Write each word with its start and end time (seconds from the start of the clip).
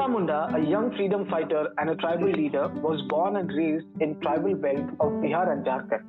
Birsa 0.00 0.10
Munda, 0.10 0.48
a 0.54 0.60
young 0.60 0.96
freedom 0.96 1.28
fighter 1.28 1.74
and 1.76 1.90
a 1.90 1.94
tribal 1.96 2.30
leader, 2.30 2.68
was 2.68 3.02
born 3.10 3.36
and 3.36 3.52
raised 3.52 3.84
in 4.00 4.18
tribal 4.20 4.54
belt 4.54 4.88
of 4.98 5.12
Bihar 5.20 5.52
and 5.52 5.62
Jharkhand. 5.62 6.04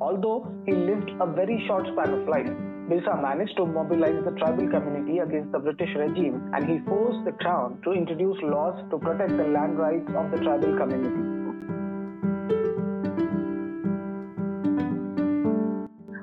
Although 0.00 0.50
he 0.64 0.72
lived 0.72 1.10
a 1.20 1.26
very 1.26 1.62
short 1.66 1.84
span 1.92 2.14
of 2.14 2.26
life, 2.26 2.48
Birsa 2.88 3.20
managed 3.20 3.54
to 3.58 3.66
mobilize 3.66 4.24
the 4.24 4.30
tribal 4.38 4.66
community 4.70 5.18
against 5.18 5.52
the 5.52 5.58
British 5.58 5.94
regime 5.94 6.50
and 6.54 6.70
he 6.70 6.78
forced 6.86 7.22
the 7.26 7.32
crown 7.32 7.78
to 7.84 7.92
introduce 7.92 8.38
laws 8.42 8.82
to 8.90 8.96
protect 8.96 9.36
the 9.36 9.44
land 9.44 9.78
rights 9.78 10.08
of 10.16 10.30
the 10.30 10.38
tribal 10.38 10.74
community. 10.78 11.36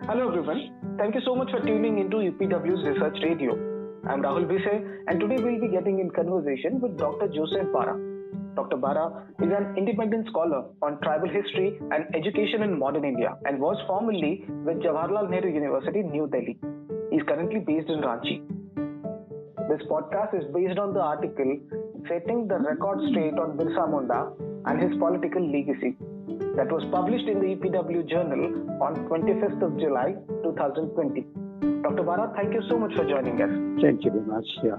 Hello 0.07 0.29
everyone, 0.29 0.97
thank 0.97 1.13
you 1.13 1.21
so 1.23 1.35
much 1.35 1.51
for 1.51 1.59
tuning 1.59 1.99
into 1.99 2.17
EPW's 2.17 2.83
Research 2.87 3.21
Radio. 3.21 3.74
I'm 4.07 4.21
Rahul 4.21 4.47
Bise, 4.47 4.85
and 5.07 5.19
today 5.19 5.37
we'll 5.41 5.59
be 5.59 5.67
getting 5.67 5.99
in 5.99 6.11
conversation 6.11 6.79
with 6.79 6.95
Dr. 6.95 7.27
Joseph 7.27 7.71
Bara. 7.73 7.97
Dr. 8.55 8.77
Bara 8.77 9.25
is 9.41 9.49
an 9.51 9.75
independent 9.75 10.27
scholar 10.27 10.65
on 10.83 11.01
tribal 11.01 11.27
history 11.27 11.79
and 11.89 12.05
education 12.13 12.61
in 12.61 12.77
modern 12.77 13.03
India 13.03 13.35
and 13.45 13.59
was 13.59 13.81
formerly 13.87 14.45
with 14.63 14.77
Jawaharlal 14.83 15.27
Nehru 15.31 15.51
University, 15.51 16.03
New 16.03 16.27
Delhi. 16.27 16.55
He 17.09 17.17
is 17.17 17.23
currently 17.27 17.61
based 17.61 17.89
in 17.89 18.01
Ranchi. 18.01 18.45
This 19.69 19.81
podcast 19.89 20.37
is 20.37 20.45
based 20.53 20.77
on 20.77 20.93
the 20.93 21.01
article 21.01 21.57
Setting 22.07 22.47
the 22.47 22.59
Record 22.59 22.99
Straight 23.09 23.39
on 23.39 23.57
Birsa 23.57 23.89
Munda 23.89 24.29
and 24.67 24.83
His 24.83 24.95
Political 24.99 25.51
Legacy 25.51 25.95
that 26.55 26.71
was 26.71 26.85
published 26.91 27.27
in 27.27 27.39
the 27.39 27.55
EPW 27.55 28.07
Journal 28.07 28.69
on 28.83 29.07
25th 29.09 29.65
of 29.65 29.79
July 29.79 30.13
2020. 30.43 31.44
Dr. 31.83 32.03
Bara, 32.03 32.31
thank 32.35 32.53
you 32.53 32.61
so 32.69 32.77
much 32.77 32.93
for 32.95 33.05
joining 33.05 33.41
us. 33.41 33.81
Thank 33.81 34.03
you 34.05 34.11
very 34.11 34.25
much. 34.25 34.45
Yeah. 34.63 34.77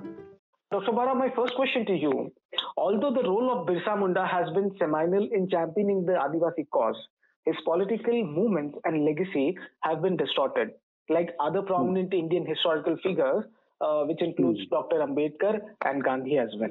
Dr. 0.71 0.93
Bara, 0.93 1.15
my 1.15 1.31
first 1.35 1.55
question 1.55 1.87
to 1.87 1.93
you. 1.93 2.33
Although 2.77 3.13
the 3.13 3.23
role 3.29 3.51
of 3.53 3.67
Birsa 3.67 3.99
Munda 3.99 4.27
has 4.27 4.53
been 4.55 4.71
seminal 4.79 5.29
in 5.33 5.49
championing 5.49 6.05
the 6.05 6.13
Adivasi 6.13 6.69
cause, 6.71 6.97
his 7.45 7.57
political 7.65 8.25
movements 8.25 8.77
and 8.85 9.05
legacy 9.05 9.57
have 9.83 10.03
been 10.03 10.17
distorted, 10.17 10.71
like 11.09 11.31
other 11.41 11.63
prominent 11.63 12.11
mm. 12.11 12.19
Indian 12.19 12.45
historical 12.47 12.97
figures, 13.03 13.45
uh, 13.81 14.03
which 14.05 14.21
includes 14.21 14.61
mm. 14.61 14.71
Dr. 14.71 14.97
Ambedkar 14.97 15.61
and 15.85 16.03
Gandhi 16.03 16.39
as 16.39 16.49
well. 16.59 16.71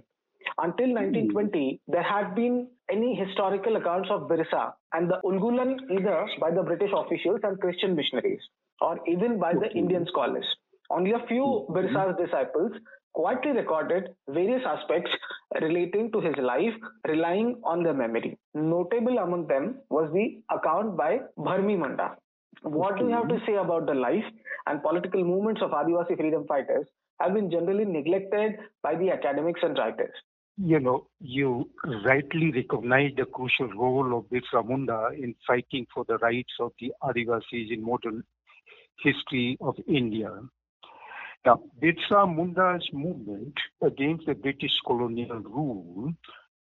Until 0.57 0.93
1920, 0.93 1.81
hmm. 1.85 1.91
there 1.91 2.03
had 2.03 2.35
been 2.35 2.67
any 2.89 3.15
historical 3.15 3.75
accounts 3.77 4.09
of 4.11 4.29
Birsa 4.29 4.73
and 4.93 5.09
the 5.09 5.19
Ulgulan 5.23 5.77
either 5.91 6.27
by 6.39 6.51
the 6.51 6.63
British 6.63 6.91
officials 6.95 7.39
and 7.43 7.59
Christian 7.59 7.95
missionaries 7.95 8.41
or 8.81 8.99
even 9.07 9.39
by 9.39 9.53
the 9.53 9.71
Indian 9.71 10.05
scholars. 10.07 10.45
Only 10.89 11.11
a 11.11 11.25
few 11.27 11.43
mm-hmm. 11.43 11.73
Birsa's 11.73 12.17
disciples 12.23 12.71
quietly 13.13 13.51
recorded 13.51 14.09
various 14.29 14.61
aspects 14.65 15.09
relating 15.61 16.11
to 16.11 16.19
his 16.21 16.35
life, 16.37 16.73
relying 17.07 17.59
on 17.63 17.81
their 17.81 17.93
memory. 17.93 18.37
Notable 18.53 19.17
among 19.19 19.47
them 19.47 19.79
was 19.89 20.11
the 20.13 20.41
account 20.55 20.97
by 20.97 21.19
Bharmi 21.37 21.77
Munda. 21.77 22.17
What 22.61 22.97
do 22.97 23.05
you 23.05 23.11
have 23.11 23.27
to 23.29 23.39
say 23.45 23.55
about 23.55 23.85
the 23.85 23.93
life 23.93 24.23
and 24.67 24.81
political 24.81 25.23
movements 25.23 25.61
of 25.61 25.71
Adivasi 25.71 26.17
freedom 26.17 26.45
fighters 26.47 26.87
have 27.21 27.33
been 27.33 27.49
generally 27.49 27.85
neglected 27.85 28.57
by 28.83 28.95
the 28.95 29.11
academics 29.11 29.61
and 29.63 29.77
writers? 29.77 30.13
You 30.57 30.79
know, 30.79 31.07
you 31.19 31.69
rightly 32.05 32.49
recognize 32.51 33.11
the 33.17 33.25
crucial 33.25 33.67
role 33.73 34.17
of 34.17 34.25
Birsa 34.29 34.65
Munda 34.65 35.09
in 35.13 35.35
fighting 35.45 35.85
for 35.93 36.05
the 36.05 36.17
rights 36.19 36.53
of 36.61 36.71
the 36.79 36.93
Adivasis 37.03 37.73
in 37.73 37.83
modern 37.83 38.23
history 39.03 39.57
of 39.59 39.75
India. 39.85 40.31
Now, 41.45 41.61
Birsa 41.81 42.33
Munda's 42.33 42.87
movement 42.93 43.53
against 43.83 44.27
the 44.27 44.33
British 44.33 44.79
colonial 44.87 45.39
rule 45.39 46.13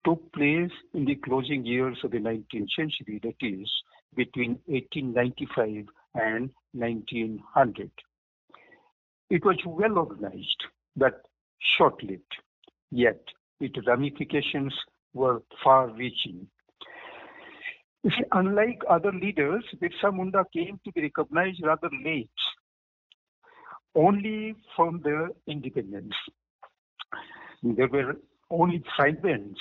took 0.04 0.32
place 0.32 0.72
in 0.92 1.04
the 1.04 1.14
closing 1.14 1.64
years 1.64 1.96
of 2.02 2.10
the 2.10 2.18
19th 2.18 2.70
century, 2.76 3.20
that 3.22 3.36
is, 3.40 3.70
between 4.16 4.58
1895 4.66 5.86
and 6.16 6.50
1900. 6.72 7.90
It 9.30 9.44
was 9.44 9.56
well 9.64 9.98
organized, 9.98 10.64
but 10.96 11.22
short 11.78 12.02
lived, 12.02 12.36
yet 12.90 13.20
its 13.64 13.86
ramifications 13.86 14.74
were 15.12 15.42
far 15.62 15.88
reaching 15.90 16.46
Unlike 18.32 18.82
other 18.88 19.12
leaders, 19.12 19.64
Birsa 19.80 20.14
Munda 20.14 20.44
came 20.52 20.78
to 20.84 20.92
be 20.92 21.02
recognized 21.02 21.62
rather 21.64 21.88
late, 22.04 22.28
only 23.94 24.54
from 24.76 25.00
their 25.02 25.30
independence. 25.46 26.12
There 27.62 27.88
were 27.88 28.16
only 28.50 28.84
fragments 28.94 29.60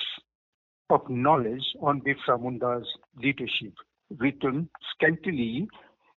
of 0.89 1.09
knowledge 1.09 1.63
on 1.81 2.01
Birsa 2.01 2.37
Munda's 2.41 2.85
leadership, 3.15 3.73
written 4.17 4.69
scantily 4.93 5.69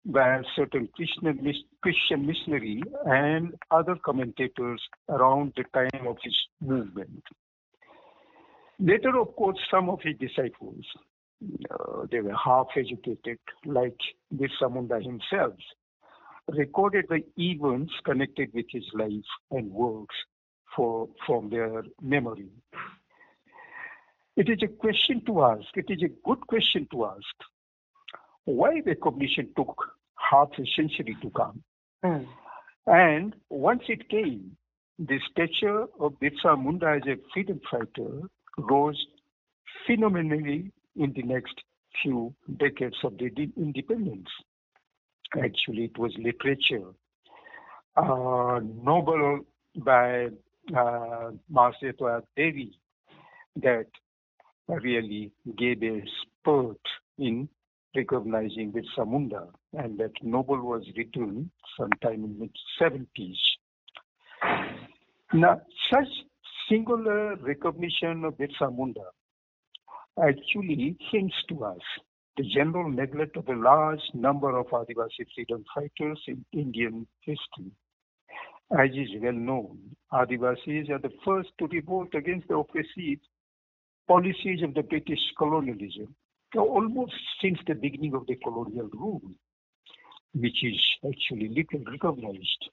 by 0.05 0.43
certain 0.57 0.89
Christian 0.97 2.27
missionary 2.27 2.83
and 3.05 3.55
other 3.71 3.95
commentators 4.05 4.83
around 5.09 5.53
the 5.57 5.65
time 5.73 6.09
of 6.09 6.17
his 6.25 6.37
movement. 6.61 7.23
Later, 8.79 9.19
of 9.19 9.35
course, 9.37 9.59
some 9.71 9.89
of 9.89 10.01
his 10.03 10.17
disciples, 10.19 10.85
uh, 11.71 12.07
they 12.11 12.21
were 12.21 12.37
half 12.37 12.67
educated, 12.77 13.39
like 13.65 13.99
Birsa 14.35 14.71
Munda 14.71 15.01
himself, 15.01 15.55
recorded 16.49 17.07
the 17.09 17.23
events 17.37 17.93
connected 18.05 18.51
with 18.53 18.67
his 18.71 18.85
life 18.95 19.11
and 19.51 19.71
works 19.71 20.15
for, 20.75 21.09
from 21.27 21.51
their 21.51 21.83
memory. 22.03 22.49
It 24.37 24.51
is 24.51 24.59
a 24.63 24.69
question 24.69 25.23
to 25.27 25.43
ask, 25.43 25.69
it 25.75 25.87
is 25.89 26.03
a 26.03 26.29
good 26.29 26.47
question 26.47 26.87
to 26.93 27.07
ask, 27.07 27.49
why 28.45 28.83
recognition 28.85 29.49
took 29.57 29.77
half 30.31 30.51
a 30.59 30.67
century 30.77 31.17
to 31.23 31.31
come. 31.31 31.63
Mm. 32.05 32.27
And 32.87 33.35
once 33.49 33.83
it 33.89 34.09
came, 34.09 34.57
the 34.99 35.19
stature 35.31 35.87
of 35.99 36.13
Birsa 36.21 36.63
Munda 36.63 37.01
as 37.03 37.09
a 37.09 37.17
freedom 37.33 37.61
fighter 37.71 38.29
rose 38.59 39.07
phenomenally 39.87 40.73
in 40.97 41.13
the 41.15 41.23
next 41.23 41.55
few 42.03 42.35
decades 42.59 42.97
of 43.05 43.17
the 43.19 43.31
independence. 43.57 44.29
Actually, 45.35 45.85
it 45.85 45.99
was 45.99 46.13
literature. 46.19 46.91
Uh, 47.97 48.61
novel 48.83 49.41
by 49.85 50.27
uh, 50.77 51.31
Mahasweta 51.53 52.23
Devi 52.37 52.79
that 53.57 53.87
really 54.69 55.33
gave 55.57 55.83
a 55.83 56.03
spurt 56.23 56.81
in 57.19 57.49
recognizing 57.95 58.73
Birsa 58.73 59.07
Munda, 59.07 59.47
and 59.73 59.99
that 59.99 60.13
novel 60.23 60.61
was 60.61 60.83
written 60.97 61.51
sometime 61.79 62.25
in 62.25 62.39
the 62.39 62.51
70s. 62.81 63.37
Now, 65.33 65.63
such 65.91 66.09
singular 66.69 67.37
recognition 67.37 68.25
of 68.25 68.35
Birsa 68.35 68.75
Munda 68.75 69.05
actually 70.23 70.97
hints 71.11 71.35
to 71.49 71.65
us 71.65 71.81
the 72.37 72.45
general 72.45 72.91
neglect 72.91 73.37
of 73.37 73.49
a 73.49 73.55
large 73.55 74.01
number 74.15 74.57
of 74.59 74.67
Adivasi 74.67 75.25
freedom 75.35 75.65
fighters 75.75 76.21
in 76.27 76.45
Indian 76.53 77.07
history. 77.21 77.71
As 78.73 78.91
is 78.91 79.11
well 79.21 79.33
known, 79.33 79.79
Adivasis 80.13 80.91
are 80.91 80.99
the 80.99 81.13
first 81.25 81.51
to 81.59 81.67
revolt 81.69 82.15
against 82.15 82.49
the 82.49 82.57
oppressive 82.57 83.21
policies 84.09 84.63
of 84.63 84.75
the 84.75 84.83
British 84.83 85.21
colonialism, 85.39 86.15
almost 86.57 87.15
since 87.41 87.59
the 87.67 87.75
beginning 87.75 88.15
of 88.15 88.27
the 88.27 88.37
colonial 88.37 88.89
rule, 88.93 89.23
which 90.35 90.65
is 90.65 90.81
actually 91.07 91.49
little 91.49 91.91
recognized. 91.91 92.71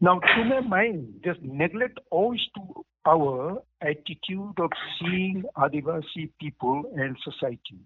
Now, 0.00 0.18
to 0.18 0.44
my 0.44 0.60
mind, 0.60 1.20
this 1.24 1.36
neglect 1.42 1.98
owes 2.12 2.46
to 2.56 2.84
our 3.06 3.62
attitude 3.80 4.54
of 4.58 4.70
seeing 5.00 5.44
Adivasi 5.56 6.30
people 6.40 6.84
and 6.96 7.16
society 7.24 7.80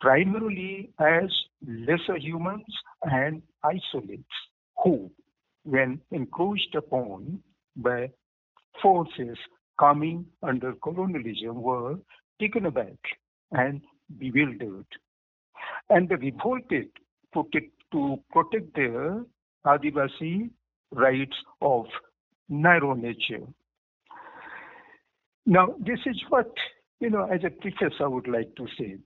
primarily 0.00 0.90
as 0.98 1.30
lesser 1.66 2.16
humans 2.16 2.64
and 3.02 3.42
isolates 3.62 4.24
who, 4.82 5.10
when 5.64 6.00
encroached 6.10 6.74
upon 6.74 7.42
by 7.76 8.10
forces 8.82 9.36
coming 9.78 10.26
under 10.42 10.72
colonialism, 10.82 11.62
were 11.62 11.96
taken 12.40 12.66
aback 12.66 12.98
and 13.52 13.80
bewildered. 14.18 14.86
And 15.90 16.08
they 16.08 16.16
revolted 16.16 16.88
to 17.34 18.18
protect 18.30 18.74
their 18.74 19.24
Adivasi 19.66 20.50
rights 20.92 21.36
of 21.60 21.86
narrow 22.48 22.94
nature. 22.94 23.46
Now, 25.46 25.74
this 25.78 25.98
is 26.06 26.22
what, 26.28 26.52
you 27.00 27.10
know, 27.10 27.24
as 27.24 27.40
a 27.44 27.50
preface, 27.50 27.94
I 28.00 28.06
would 28.06 28.28
like 28.28 28.54
to 28.56 28.66
say. 28.78 28.98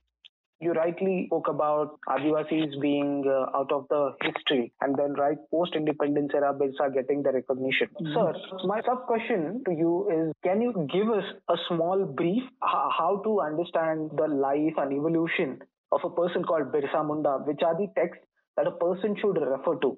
You 0.59 0.71
rightly 0.71 1.25
spoke 1.27 1.49
about 1.49 1.99
Adivasis 2.07 2.79
being 2.79 3.25
uh, 3.27 3.57
out 3.57 3.69
of 3.71 3.85
the 3.89 4.13
history 4.21 4.71
and 4.79 4.95
then 4.97 5.13
right 5.13 5.37
post-independence 5.51 6.31
era 6.33 6.53
Birsa 6.53 6.93
getting 6.93 7.21
the 7.21 7.31
recognition. 7.33 7.87
Mm-hmm. 8.01 8.13
Sir, 8.13 8.67
my 8.67 8.81
sub 8.85 9.05
question 9.05 9.61
to 9.65 9.71
you 9.73 10.07
is 10.09 10.33
can 10.41 10.61
you 10.61 10.71
give 10.91 11.09
us 11.09 11.25
a 11.49 11.55
small 11.67 12.05
brief 12.05 12.43
how 12.61 13.21
to 13.25 13.41
understand 13.41 14.11
the 14.15 14.27
life 14.27 14.73
and 14.77 14.93
evolution 14.93 15.59
of 15.91 15.99
a 16.05 16.09
person 16.09 16.43
called 16.45 16.71
Birsa 16.71 17.05
Munda? 17.05 17.39
Which 17.45 17.61
are 17.61 17.75
the 17.75 17.87
texts 17.97 18.23
that 18.55 18.65
a 18.65 18.71
person 18.71 19.17
should 19.19 19.35
refer 19.35 19.75
to? 19.79 19.97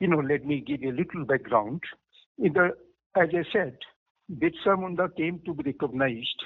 You 0.00 0.08
know, 0.08 0.18
let 0.18 0.44
me 0.44 0.60
give 0.60 0.82
you 0.82 0.90
a 0.90 1.00
little 1.00 1.24
background. 1.24 1.82
In 2.38 2.52
the, 2.52 2.70
as 3.16 3.28
I 3.32 3.44
said, 3.52 3.76
Birsa 4.30 4.78
Munda 4.78 5.08
came 5.16 5.40
to 5.44 5.54
be 5.54 5.62
recognized 5.70 6.44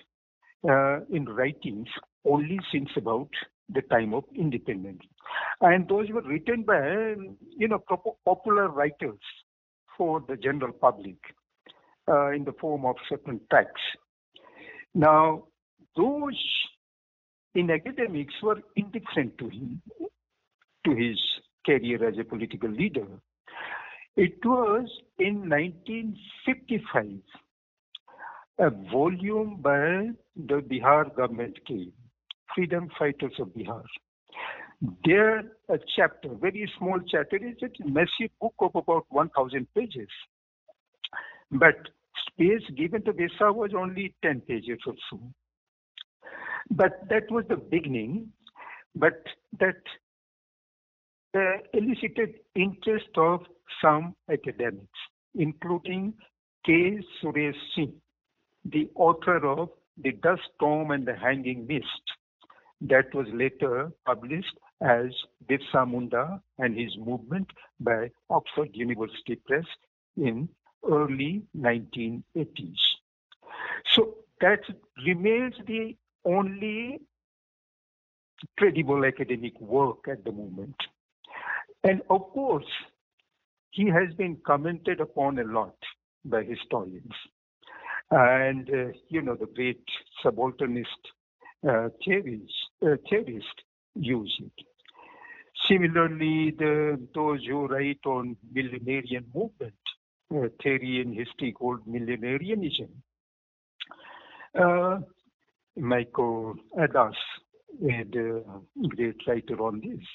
uh, 0.69 1.01
in 1.11 1.25
writings 1.25 1.89
only 2.25 2.59
since 2.73 2.91
about 2.97 3.31
the 3.69 3.83
time 3.83 4.15
of 4.15 4.25
independence. 4.35 5.03
And 5.61 5.89
those 5.89 6.09
were 6.11 6.23
written 6.23 6.63
by, 6.63 7.15
you 7.57 7.69
know, 7.69 7.83
popular 8.25 8.69
writers 8.69 9.19
for 9.97 10.23
the 10.27 10.37
general 10.37 10.73
public 10.73 11.17
uh, 12.09 12.31
in 12.31 12.45
the 12.45 12.55
form 12.61 12.85
of 12.85 12.97
certain 13.09 13.41
texts. 13.51 13.83
Now, 14.95 15.45
those 15.97 16.41
in 17.55 17.71
academics 17.71 18.35
were 18.43 18.61
indifferent 18.77 19.37
to 19.39 19.49
him, 19.49 19.83
to 20.85 20.95
his 20.95 21.19
career 21.67 22.09
as 22.09 22.15
a 22.19 22.25
political 22.25 22.71
leader. 22.71 23.07
It 24.19 24.45
was 24.45 24.89
in 25.21 25.49
1955 25.49 27.21
a 28.59 28.71
volume 28.91 29.59
by 29.63 30.09
the 30.35 30.61
Bihar 30.61 31.15
government 31.15 31.57
came, 31.65 31.93
Freedom 32.53 32.89
Fighters 32.99 33.35
of 33.39 33.51
Bihar. 33.51 33.85
There, 35.05 35.39
a 35.69 35.79
chapter, 35.95 36.31
very 36.35 36.69
small 36.77 36.99
chapter, 37.09 37.37
it's 37.37 37.63
a 37.63 37.89
massive 37.89 38.33
book 38.41 38.55
of 38.59 38.75
about 38.75 39.07
1,000 39.11 39.69
pages. 39.77 40.09
But 41.53 41.77
space 42.27 42.69
given 42.77 43.05
to 43.05 43.13
Birsa 43.13 43.55
was 43.55 43.71
only 43.73 44.17
10 44.23 44.41
pages 44.41 44.81
or 44.85 44.95
so. 45.13 45.21
But 46.73 47.09
that 47.09 47.31
was 47.31 47.45
the 47.49 47.57
beginning. 47.57 48.33
But 48.97 49.23
that 49.61 49.77
uh, 51.35 51.59
elicited 51.73 52.35
interest 52.55 53.09
of 53.17 53.41
some 53.83 54.15
academics, 54.31 54.99
including 55.35 56.15
K. 56.65 57.01
Suresh 57.23 57.55
Singh, 57.75 57.95
the 58.65 58.89
author 58.95 59.47
of 59.47 59.71
The 60.03 60.13
Dust 60.13 60.43
Storm 60.55 60.91
and 60.91 61.07
the 61.07 61.15
Hanging 61.15 61.67
Mist, 61.67 61.87
that 62.81 63.15
was 63.15 63.27
later 63.33 63.91
published 64.07 64.57
as 64.81 65.11
Birsa 65.49 65.89
Munda 65.91 66.41
and 66.59 66.79
his 66.79 66.97
movement 66.97 67.49
by 67.81 68.11
Oxford 68.31 68.71
University 68.73 69.37
Press 69.47 69.65
in 70.17 70.49
early 70.89 71.43
1980s. 71.57 72.79
So 73.95 74.15
that 74.41 74.61
remains 75.05 75.55
the 75.67 75.97
only 76.25 77.01
credible 78.57 79.05
academic 79.05 79.61
work 79.61 80.07
at 80.09 80.25
the 80.25 80.33
moment. 80.33 80.77
And 81.85 82.03
of 82.11 82.23
course, 82.33 82.67
he 83.71 83.87
has 83.89 84.15
been 84.15 84.39
commented 84.47 85.01
upon 85.01 85.39
a 85.39 85.45
lot 85.45 85.77
by 86.25 86.43
historians 86.43 87.13
and 88.11 88.69
uh, 88.71 88.93
you 89.09 89.23
know 89.23 89.37
the 89.37 89.47
great 89.47 89.83
subalternist 90.25 90.85
uh, 91.69 91.89
theories, 92.05 92.51
uh, 92.87 92.97
theorists 93.09 93.63
use 93.95 94.35
it. 94.41 94.65
Similarly, 95.69 96.55
the, 96.57 97.01
those 97.15 97.45
who 97.45 97.67
write 97.67 97.99
on 98.07 98.37
millenarian 98.55 99.25
movement, 99.35 99.75
uh, 100.35 100.49
theory 100.63 101.01
in 101.01 101.13
history 101.13 101.53
called 101.53 101.81
millenarianism, 101.87 102.89
uh, 104.59 105.01
Michael 105.77 106.55
Adas, 106.79 107.15
the 107.81 108.45
great 108.89 109.17
writer 109.27 109.61
on 109.61 109.81
this, 109.81 110.07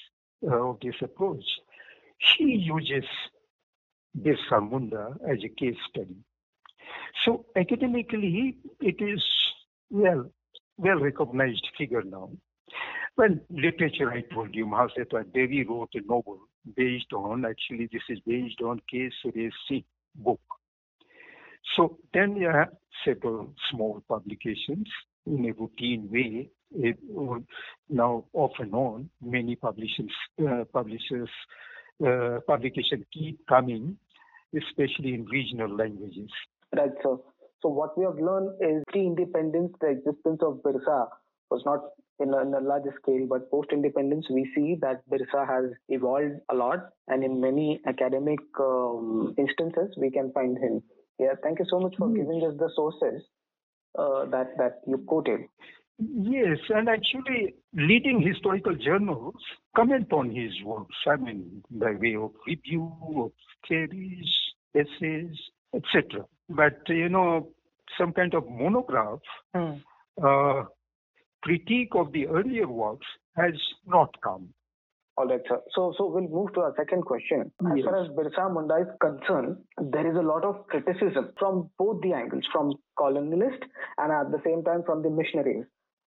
of 0.50 0.78
this 0.80 0.94
approach, 1.02 1.44
he 2.36 2.44
uses 2.44 3.08
Birsa 4.18 5.16
as 5.28 5.38
a 5.44 5.48
case 5.48 5.76
study. 5.90 6.16
So 7.24 7.46
academically, 7.56 8.58
it 8.80 8.96
is 9.00 9.22
well 9.90 10.30
well 10.76 10.98
recognized 10.98 11.66
figure 11.78 12.02
now. 12.02 12.30
Well, 13.16 13.30
literature, 13.50 14.10
I 14.10 14.22
told 14.34 14.54
you, 14.54 14.66
Mahasweta 14.66 15.32
Devi 15.32 15.64
wrote 15.64 15.90
a 15.94 16.00
novel 16.00 16.40
based 16.76 17.12
on, 17.12 17.44
actually, 17.44 17.88
this 17.92 18.02
is 18.08 18.18
based 18.26 18.60
on 18.60 18.80
K. 18.90 19.10
Suresh 19.24 19.84
book. 20.16 20.40
So 21.76 21.98
then 22.12 22.36
you 22.36 22.48
have 22.48 22.70
several 23.04 23.54
small 23.70 24.02
publications 24.08 24.88
in 25.26 25.44
a 25.48 25.52
routine 25.52 26.08
way. 26.10 26.50
It, 26.74 26.98
now, 27.88 28.24
off 28.32 28.52
and 28.58 28.74
on, 28.74 29.10
many 29.22 29.56
publishers, 29.56 30.10
uh, 30.40 30.64
publishers 30.72 31.28
uh, 32.04 32.40
publications 32.46 33.04
keep 33.12 33.46
coming, 33.48 33.96
especially 34.56 35.14
in 35.14 35.24
regional 35.26 35.74
languages. 35.76 36.30
Right, 36.76 36.90
sir. 37.02 37.16
So 37.62 37.68
what 37.68 37.96
we 37.96 38.04
have 38.04 38.18
learned 38.18 38.50
is 38.60 38.82
pre-independence, 38.88 39.72
the 39.80 39.88
existence 39.88 40.40
of 40.42 40.60
Birsa 40.64 41.08
was 41.50 41.62
not 41.64 41.80
in 42.20 42.32
a, 42.34 42.42
in 42.42 42.54
a 42.54 42.60
larger 42.60 42.94
scale, 43.00 43.26
but 43.28 43.50
post-independence, 43.50 44.26
we 44.30 44.50
see 44.54 44.76
that 44.80 45.08
Birsa 45.08 45.46
has 45.46 45.70
evolved 45.88 46.40
a 46.50 46.54
lot, 46.54 46.90
and 47.08 47.24
in 47.24 47.40
many 47.40 47.80
academic 47.86 48.40
um, 48.60 49.34
instances, 49.38 49.94
we 49.96 50.10
can 50.10 50.32
find 50.32 50.58
him. 50.58 50.82
Yeah, 51.18 51.34
thank 51.42 51.58
you 51.58 51.66
so 51.70 51.80
much 51.80 51.94
for 51.96 52.08
mm. 52.08 52.16
giving 52.16 52.42
us 52.44 52.54
the 52.58 52.70
sources 52.74 53.22
uh, 53.98 54.26
that 54.26 54.56
that 54.58 54.80
you 54.86 54.98
quoted. 54.98 55.40
Yes, 55.98 56.58
and 56.70 56.88
actually, 56.88 57.54
leading 57.72 58.20
historical 58.20 58.74
journals 58.74 59.34
comment 59.76 60.12
on 60.12 60.34
his 60.34 60.52
works. 60.64 60.96
I 61.06 61.16
mean, 61.16 61.62
by 61.70 61.92
way 61.92 62.16
of 62.16 62.32
review 62.46 62.92
of 63.16 63.32
theories, 63.68 64.28
essays, 64.74 65.36
etc. 65.74 66.24
But 66.48 66.80
you 66.88 67.08
know, 67.08 67.48
some 67.96 68.12
kind 68.12 68.34
of 68.34 68.44
monograph 68.48 69.20
hmm. 69.54 69.74
uh, 70.22 70.64
critique 71.42 71.92
of 71.94 72.12
the 72.12 72.26
earlier 72.26 72.66
works 72.66 73.06
has 73.36 73.54
not 73.86 74.20
come. 74.22 74.48
All 75.16 75.28
right, 75.28 75.40
sir. 75.48 75.60
So, 75.76 75.94
so 75.96 76.06
we'll 76.06 76.28
move 76.28 76.54
to 76.54 76.60
our 76.62 76.74
second 76.76 77.02
question. 77.04 77.52
As 77.64 77.72
yes. 77.76 77.84
far 77.84 78.02
as 78.02 78.08
Birsa 78.10 78.52
Munda 78.52 78.78
is 78.80 78.88
concerned, 79.00 79.58
there 79.80 80.10
is 80.10 80.16
a 80.16 80.22
lot 80.22 80.44
of 80.44 80.66
criticism 80.66 81.30
from 81.38 81.70
both 81.78 82.00
the 82.02 82.12
angles, 82.12 82.42
from 82.50 82.72
colonialist 82.98 83.62
and 83.98 84.10
at 84.10 84.32
the 84.32 84.40
same 84.44 84.64
time 84.64 84.82
from 84.84 85.02
the 85.02 85.10
missionaries. 85.10 85.66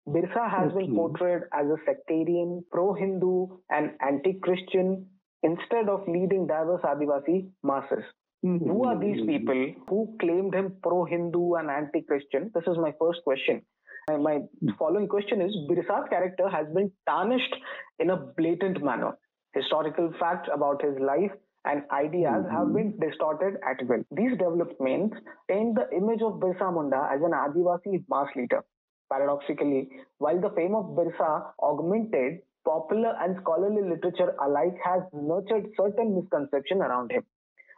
Birsa 0.07 0.50
has 0.50 0.71
okay. 0.71 0.85
been 0.85 0.95
portrayed 0.95 1.41
as 1.53 1.65
a 1.67 1.77
sectarian, 1.85 2.63
pro-Hindu, 2.71 3.47
and 3.69 3.91
anti-Christian 4.01 5.07
instead 5.41 5.89
of 5.89 6.07
leading 6.07 6.47
diverse 6.47 6.81
Adivasi 6.83 7.50
masses. 7.63 8.03
Mm-hmm. 8.45 8.69
Who 8.69 8.85
are 8.85 9.00
these 9.00 9.25
people 9.25 9.74
who 9.89 10.15
claimed 10.19 10.53
him 10.53 10.75
pro 10.83 11.05
Hindu 11.05 11.55
and 11.55 11.71
anti 11.71 12.01
Christian? 12.01 12.51
This 12.53 12.63
is 12.67 12.77
my 12.77 12.93
first 13.00 13.21
question. 13.24 13.62
And 14.07 14.24
my 14.24 14.41
following 14.77 15.07
question 15.07 15.41
is 15.41 15.55
Birsa's 15.67 16.07
character 16.09 16.47
has 16.47 16.67
been 16.75 16.91
tarnished 17.09 17.55
in 17.97 18.12
a 18.12 18.17
blatant 18.38 18.83
manner. 18.83 19.13
Historical 19.55 20.13
facts 20.19 20.47
about 20.53 20.83
his 20.83 20.93
life 21.00 21.31
and 21.65 21.81
ideas 21.91 22.45
mm-hmm. 22.45 22.55
have 22.55 22.74
been 22.74 23.00
distorted 23.00 23.55
at 23.67 23.83
will. 23.88 24.03
These 24.12 24.38
developments 24.38 25.17
paint 25.50 25.74
the 25.74 25.89
image 25.97 26.21
of 26.21 26.33
Birsa 26.33 26.71
Munda 26.71 27.09
as 27.12 27.21
an 27.24 27.31
Adivasi 27.31 28.03
mass 28.07 28.27
leader. 28.35 28.63
Paradoxically, 29.12 29.89
while 30.17 30.39
the 30.39 30.50
fame 30.55 30.75
of 30.75 30.95
Birsa 30.97 31.51
augmented, 31.62 32.39
popular 32.65 33.13
and 33.21 33.38
scholarly 33.41 33.81
literature 33.88 34.35
alike 34.43 34.75
has 34.83 35.01
nurtured 35.13 35.67
certain 35.79 36.15
misconception 36.15 36.81
around 36.81 37.12
him. 37.12 37.24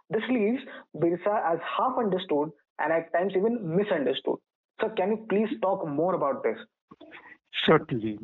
This 0.09 0.23
leaves 0.29 0.61
Birsa 0.95 1.53
as 1.53 1.59
half 1.77 1.97
understood 1.97 2.51
and 2.79 2.93
at 2.93 3.11
times 3.11 3.33
even 3.35 3.75
misunderstood. 3.75 4.37
So, 4.79 4.89
can 4.95 5.09
you 5.09 5.25
please 5.29 5.49
talk 5.61 5.85
more 5.87 6.13
about 6.15 6.43
this? 6.43 6.57
Certainly. 7.65 8.19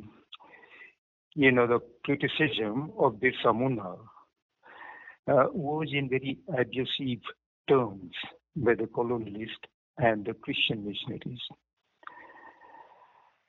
You 1.36 1.52
know, 1.52 1.68
the 1.68 1.80
criticism 2.06 2.92
of 2.98 3.14
Birsa 3.14 3.54
Munda 3.54 3.96
uh, 5.28 5.48
was 5.52 5.90
in 5.92 6.10
very 6.10 6.38
abusive 6.58 7.24
terms 7.68 8.12
by 8.56 8.76
the 8.76 8.84
colonialists 8.84 9.68
and 9.98 10.26
the 10.26 10.34
Christian 10.34 10.86
missionaries. 10.86 11.42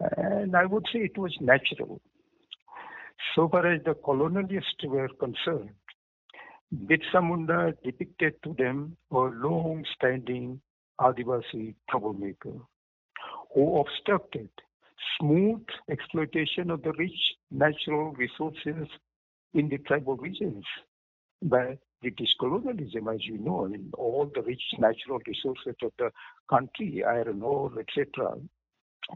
And 0.00 0.56
I 0.56 0.66
would 0.66 0.84
say 0.92 1.00
it 1.00 1.16
was 1.18 1.34
natural. 1.40 2.00
So 3.34 3.48
far 3.48 3.66
as 3.72 3.82
the 3.84 3.94
colonialists 3.94 4.84
were 4.84 5.08
concerned, 5.20 5.70
Birsa 6.74 7.22
Munda 7.22 7.74
depicted 7.84 8.34
to 8.42 8.54
them 8.54 8.96
a 9.10 9.16
long-standing 9.16 10.60
Adivasi 11.00 11.74
troublemaker 11.88 12.54
who 13.54 13.80
obstructed 13.80 14.48
smooth 15.18 15.64
exploitation 15.90 16.70
of 16.70 16.82
the 16.82 16.92
rich 16.92 17.36
natural 17.50 18.12
resources 18.12 18.88
in 19.54 19.68
the 19.68 19.78
tribal 19.78 20.16
regions 20.16 20.64
by 21.42 21.78
British 22.00 22.34
colonialism, 22.38 23.08
as 23.08 23.24
you 23.24 23.38
know, 23.38 23.64
I 23.64 23.68
mean, 23.68 23.90
all 23.96 24.30
the 24.34 24.42
rich 24.42 24.62
natural 24.78 25.20
resources 25.26 25.74
of 25.82 25.92
the 25.98 26.10
country, 26.50 27.04
iron 27.04 27.42
ore, 27.42 27.72
etc., 27.78 28.36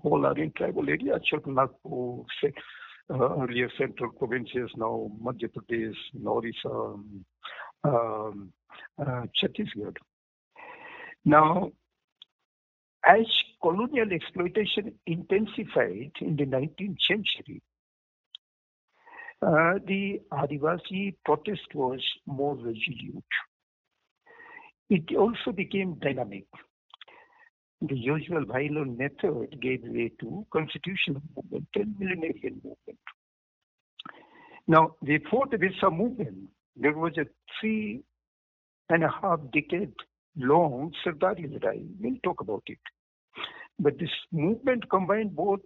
all 0.02 0.26
are 0.26 0.38
in 0.38 0.52
tribal 0.52 0.88
areas. 0.88 1.20
Chotanagpur, 1.32 2.24
uh, 3.10 3.42
earlier 3.42 3.70
central 3.78 4.10
provinces, 4.12 4.70
now 4.76 5.10
Madhya 5.22 5.48
Pradesh, 5.48 5.94
um, 6.66 7.24
um, 7.84 8.52
uh, 8.98 9.22
Chhattisgarh. 9.40 9.96
Now, 11.24 11.72
as 13.04 13.26
colonial 13.62 14.12
exploitation 14.12 14.94
intensified 15.06 16.12
in 16.20 16.36
the 16.36 16.44
19th 16.44 16.98
century, 17.08 17.62
uh, 19.40 19.74
the 19.86 20.20
Adivasi 20.32 21.14
protest 21.24 21.74
was 21.74 22.00
more 22.26 22.56
resolute. 22.56 23.24
It 24.90 25.16
also 25.16 25.52
became 25.52 25.94
dynamic. 25.94 26.46
The 27.80 27.96
usual 27.96 28.44
violent 28.44 28.98
method 28.98 29.60
gave 29.60 29.82
way 29.84 30.10
to 30.20 30.44
constitutional 30.52 31.22
movement 31.36 31.68
and 31.76 31.94
millenarian 31.98 32.54
movement. 32.54 32.98
Now, 34.66 34.96
before 35.04 35.46
the 35.50 35.58
Birsa 35.58 35.96
movement, 35.96 36.50
there 36.76 36.92
was 36.92 37.16
a 37.18 37.26
three 37.60 38.02
and 38.88 39.04
a 39.04 39.08
half 39.08 39.40
decade 39.52 39.92
long 40.36 40.92
Sardari 41.04 41.48
Ladai. 41.48 41.86
We'll 42.00 42.18
talk 42.24 42.40
about 42.40 42.64
it. 42.66 42.78
But 43.78 43.98
this 43.98 44.10
movement 44.32 44.90
combined 44.90 45.36
both 45.36 45.62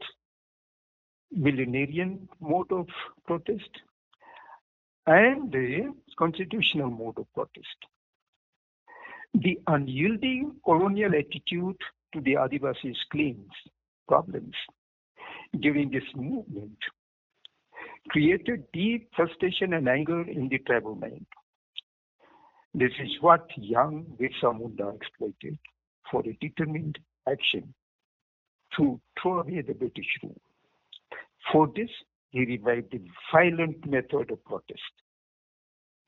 millenarian 1.37 2.28
mode 2.40 2.71
of 2.73 2.87
protest 3.26 3.71
and 5.07 5.50
the 5.50 5.95
constitutional 6.19 6.90
mode 6.90 7.19
of 7.19 7.26
protest. 7.35 7.66
The 9.35 9.59
unyielding 9.66 10.57
colonial 10.64 11.12
attitude 11.14 11.78
to 12.12 12.21
the 12.21 12.35
Adivasis' 12.35 12.97
claims, 13.11 13.50
problems 14.09 14.54
during 15.61 15.90
this 15.90 16.04
movement 16.14 16.78
created 18.09 18.64
deep 18.73 19.09
frustration 19.14 19.75
and 19.75 19.88
anger 19.88 20.23
in 20.23 20.49
the 20.49 20.59
tribal 20.59 20.95
mind. 20.95 21.26
This 22.75 22.92
is 23.02 23.11
what 23.21 23.47
young 23.57 24.07
Birsa 24.19 24.59
Munda 24.59 24.88
exploited 24.88 25.59
for 26.11 26.23
a 26.26 26.37
determined 26.40 26.99
action 27.31 27.75
to 28.76 29.00
throw 29.21 29.40
away 29.40 29.61
the 29.61 29.75
British 29.75 30.07
rule. 30.23 30.40
For 31.52 31.69
this, 31.76 31.90
he 32.31 32.47
revived 32.47 32.92
the 32.92 33.00
violent 33.31 33.87
method 33.87 34.31
of 34.31 34.45
protest. 34.45 34.81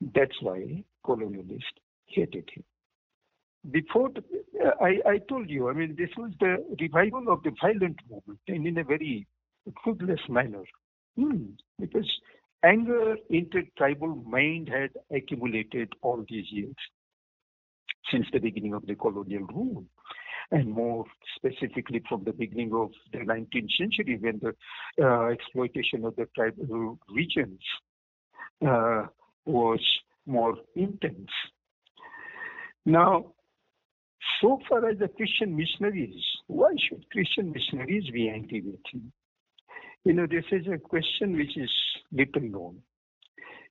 That's 0.01 0.41
why 0.41 0.83
colonialists 1.05 1.79
hated 2.07 2.49
him. 2.53 2.63
Before, 3.71 4.09
I, 4.81 4.99
I 5.05 5.17
told 5.29 5.49
you, 5.49 5.69
I 5.69 5.73
mean, 5.73 5.95
this 5.97 6.09
was 6.17 6.31
the 6.39 6.63
revival 6.79 7.29
of 7.29 7.43
the 7.43 7.51
violent 7.61 7.97
movement 8.09 8.39
and 8.47 8.67
in 8.67 8.77
a 8.77 8.83
very 8.83 9.27
fruitless 9.83 10.19
manner. 10.29 10.63
Hmm, 11.17 11.45
because 11.79 12.09
anger 12.63 13.15
in 13.29 13.47
the 13.51 13.63
tribal 13.77 14.15
mind 14.15 14.69
had 14.69 14.91
accumulated 15.15 15.93
all 16.01 16.23
these 16.29 16.45
years 16.51 16.75
since 18.11 18.25
the 18.31 18.39
beginning 18.39 18.73
of 18.73 18.85
the 18.85 18.95
colonial 18.95 19.43
rule 19.47 19.85
and 20.51 20.71
more 20.71 21.05
specifically 21.35 22.03
from 22.07 22.23
the 22.23 22.33
beginning 22.33 22.71
of 22.73 22.91
the 23.11 23.19
19th 23.19 23.71
century 23.77 24.17
when 24.19 24.39
the 24.41 24.53
uh, 25.03 25.29
exploitation 25.29 26.05
of 26.05 26.15
the 26.15 26.27
tribal 26.35 26.99
regions 27.09 27.59
uh, 28.67 29.05
was 29.45 29.79
more 30.25 30.55
intense. 30.75 31.29
Now, 32.85 33.33
so 34.41 34.59
far 34.67 34.89
as 34.89 34.99
the 34.99 35.07
Christian 35.07 35.55
missionaries, 35.55 36.23
why 36.47 36.73
should 36.77 37.09
Christian 37.11 37.51
missionaries 37.51 38.09
be 38.11 38.29
with 38.61 38.79
him? 38.91 39.11
You 40.03 40.13
know, 40.13 40.27
this 40.27 40.45
is 40.51 40.67
a 40.67 40.77
question 40.77 41.35
which 41.35 41.57
is 41.57 41.71
little 42.11 42.41
known. 42.41 42.81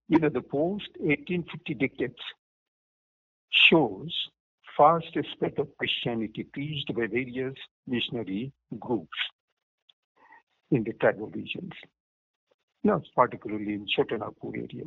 You 0.09 0.19
know, 0.19 0.29
the 0.29 0.43
post 0.43 0.89
1850 0.99 1.75
decades 1.75 2.23
shows 3.51 4.13
fast 4.77 5.17
spread 5.33 5.59
of 5.59 5.69
Christianity 5.79 6.45
preached 6.45 6.93
by 6.95 7.07
various 7.07 7.55
missionary 7.87 8.53
groups 8.79 9.19
in 10.71 10.83
the 10.85 10.93
tribal 10.95 11.29
regions, 11.29 11.73
now 12.83 13.01
particularly 13.15 13.75
in 13.75 13.87
Chotanagpur 13.87 14.57
area. 14.57 14.87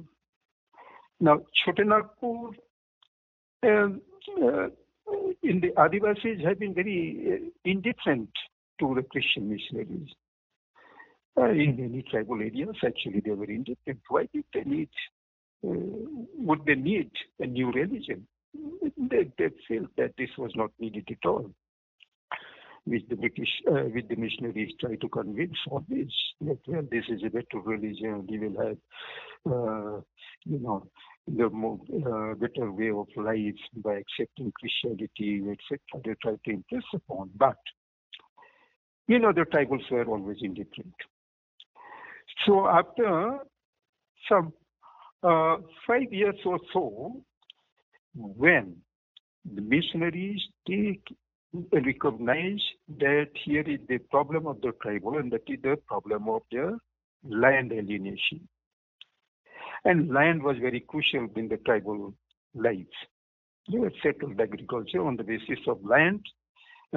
Now, 1.19 1.39
Chotanagpur 1.65 2.53
um, 3.63 4.01
uh, 4.43 4.67
in 5.43 5.61
the 5.61 5.69
Adivasis 5.77 6.45
have 6.45 6.59
been 6.59 6.73
very 6.73 7.25
uh, 7.31 7.49
indifferent 7.65 8.29
to 8.79 8.95
the 8.95 9.03
Christian 9.03 9.49
missionaries. 9.49 10.09
Uh, 11.37 11.49
in 11.49 11.77
many 11.77 12.03
tribal 12.09 12.39
areas, 12.41 12.75
actually, 12.85 13.21
they 13.23 13.31
were 13.31 13.45
indifferent. 13.45 13.99
Why 14.09 14.27
did 14.33 14.45
they 14.53 14.63
need, 14.63 14.89
uh, 15.63 15.69
would 16.37 16.65
they 16.65 16.75
need 16.75 17.11
a 17.39 17.45
new 17.45 17.71
religion? 17.71 18.27
they, 18.97 19.31
they 19.37 19.49
felt 19.67 19.89
that 19.97 20.13
this 20.17 20.29
was 20.37 20.51
not 20.55 20.71
needed 20.79 21.07
at 21.09 21.27
all, 21.27 21.51
which 22.85 23.03
the 23.09 23.15
British, 23.15 23.49
uh, 23.69 23.85
which 23.93 24.07
the 24.07 24.15
missionaries 24.15 24.73
try 24.79 24.95
to 24.95 25.09
convince 25.09 25.57
all 25.69 25.85
always 25.89 26.11
that 26.41 26.57
well, 26.67 26.83
this 26.91 27.03
is 27.09 27.21
a 27.25 27.29
better 27.29 27.59
religion. 27.63 28.25
We 28.29 28.39
will 28.39 28.65
have, 28.65 28.77
uh, 29.45 30.01
you 30.45 30.59
know, 30.59 30.87
the 31.27 31.49
more, 31.49 31.79
uh, 31.93 32.35
better 32.35 32.71
way 32.71 32.89
of 32.89 33.07
life 33.17 33.55
by 33.75 33.95
accepting 33.95 34.51
Christianity, 34.59 35.43
etc. 35.51 35.79
They 36.03 36.15
try 36.21 36.35
to 36.45 36.51
impress 36.51 36.83
upon, 36.93 37.31
but 37.35 37.57
you 39.07 39.19
know, 39.19 39.31
the 39.31 39.41
tribals 39.41 39.89
were 39.89 40.05
always 40.05 40.37
indifferent. 40.41 40.93
So 42.45 42.67
after 42.67 43.39
some 44.29 44.53
uh, 45.23 45.57
five 45.85 46.11
years 46.11 46.35
or 46.45 46.59
so, 46.73 47.21
when 48.13 48.77
the 49.53 49.61
missionaries 49.61 50.41
take 50.67 51.03
recognize 51.71 52.61
that 52.99 53.27
here 53.45 53.61
is 53.61 53.79
the 53.87 53.97
problem 54.11 54.47
of 54.47 54.59
the 54.61 54.71
tribal 54.81 55.17
and 55.17 55.31
that 55.31 55.43
is 55.47 55.59
the 55.63 55.77
problem 55.87 56.27
of 56.27 56.41
the 56.51 56.77
land 57.23 57.71
alienation. 57.71 58.47
And 59.87 60.13
land 60.13 60.43
was 60.43 60.57
very 60.59 60.81
crucial 60.81 61.29
in 61.37 61.47
the 61.47 61.57
tribal 61.65 62.13
lives. 62.53 62.97
They 63.71 63.79
were 63.79 63.91
settled 64.03 64.39
agriculture 64.39 65.05
on 65.05 65.15
the 65.15 65.23
basis 65.23 65.59
of 65.65 65.83
land, 65.83 66.25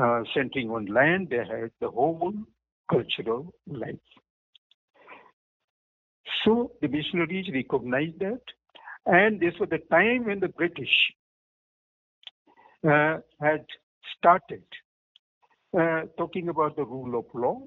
uh, 0.01 0.23
centering 0.35 0.71
on 0.71 0.87
land, 0.87 1.29
they 1.31 1.37
had 1.37 1.71
the 1.81 1.89
whole 1.89 2.35
cultural 2.91 3.55
life. 3.67 4.09
So 6.45 6.73
the 6.81 6.89
missionaries 6.89 7.47
recognized 7.55 8.19
that 8.19 8.41
and 9.07 9.41
this 9.41 9.55
was 9.61 9.69
the 9.71 9.79
time 9.91 10.27
when 10.27 10.41
the 10.41 10.49
British 10.49 10.95
uh, 12.87 13.19
had 13.41 13.65
started 14.19 14.65
uh, 15.79 16.03
talking 16.19 16.49
about 16.49 16.77
the 16.77 16.85
rule 16.85 17.19
of 17.19 17.25
law 17.35 17.63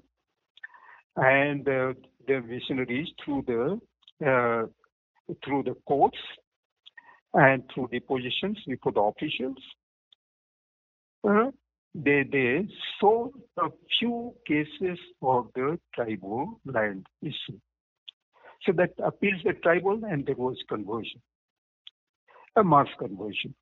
and 1.16 1.68
uh, 1.68 1.94
the 2.28 2.42
missionaries 2.42 3.08
through 3.24 3.44
the 3.48 3.80
uh, 4.28 4.68
through 5.44 5.64
the 5.64 5.76
courts 5.88 6.18
and 7.34 7.64
through 7.74 7.90
the 7.92 8.00
positions 8.00 8.58
before 8.68 8.92
the 8.92 9.02
officials. 9.02 9.58
Uh, 11.28 11.52
they, 11.96 12.24
they 12.32 12.68
saw 13.00 13.30
a 13.60 13.70
few 14.00 14.34
cases 14.48 15.00
of 15.22 15.48
the 15.56 15.80
tribal 15.94 16.60
land 16.66 17.06
issue. 17.22 17.60
So 18.64 18.72
that 18.74 18.92
appeals 19.04 19.42
the 19.44 19.54
tribal 19.54 20.00
and 20.06 20.26
there 20.26 20.36
was 20.36 20.58
conversion, 20.70 21.22
a 22.56 22.64
mass 22.64 22.88
conversion. 22.98 23.54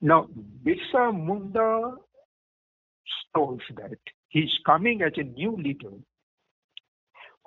Now, 0.00 0.28
Birsa 0.64 1.12
Munda 1.14 1.96
shows 3.34 3.58
that 3.76 3.98
he's 4.28 4.50
coming 4.64 5.02
as 5.02 5.12
a 5.16 5.22
new 5.22 5.56
leader 5.56 5.92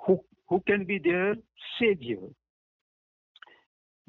who, 0.06 0.20
who 0.48 0.60
can 0.66 0.84
be 0.84 0.98
their 0.98 1.34
savior. 1.80 2.20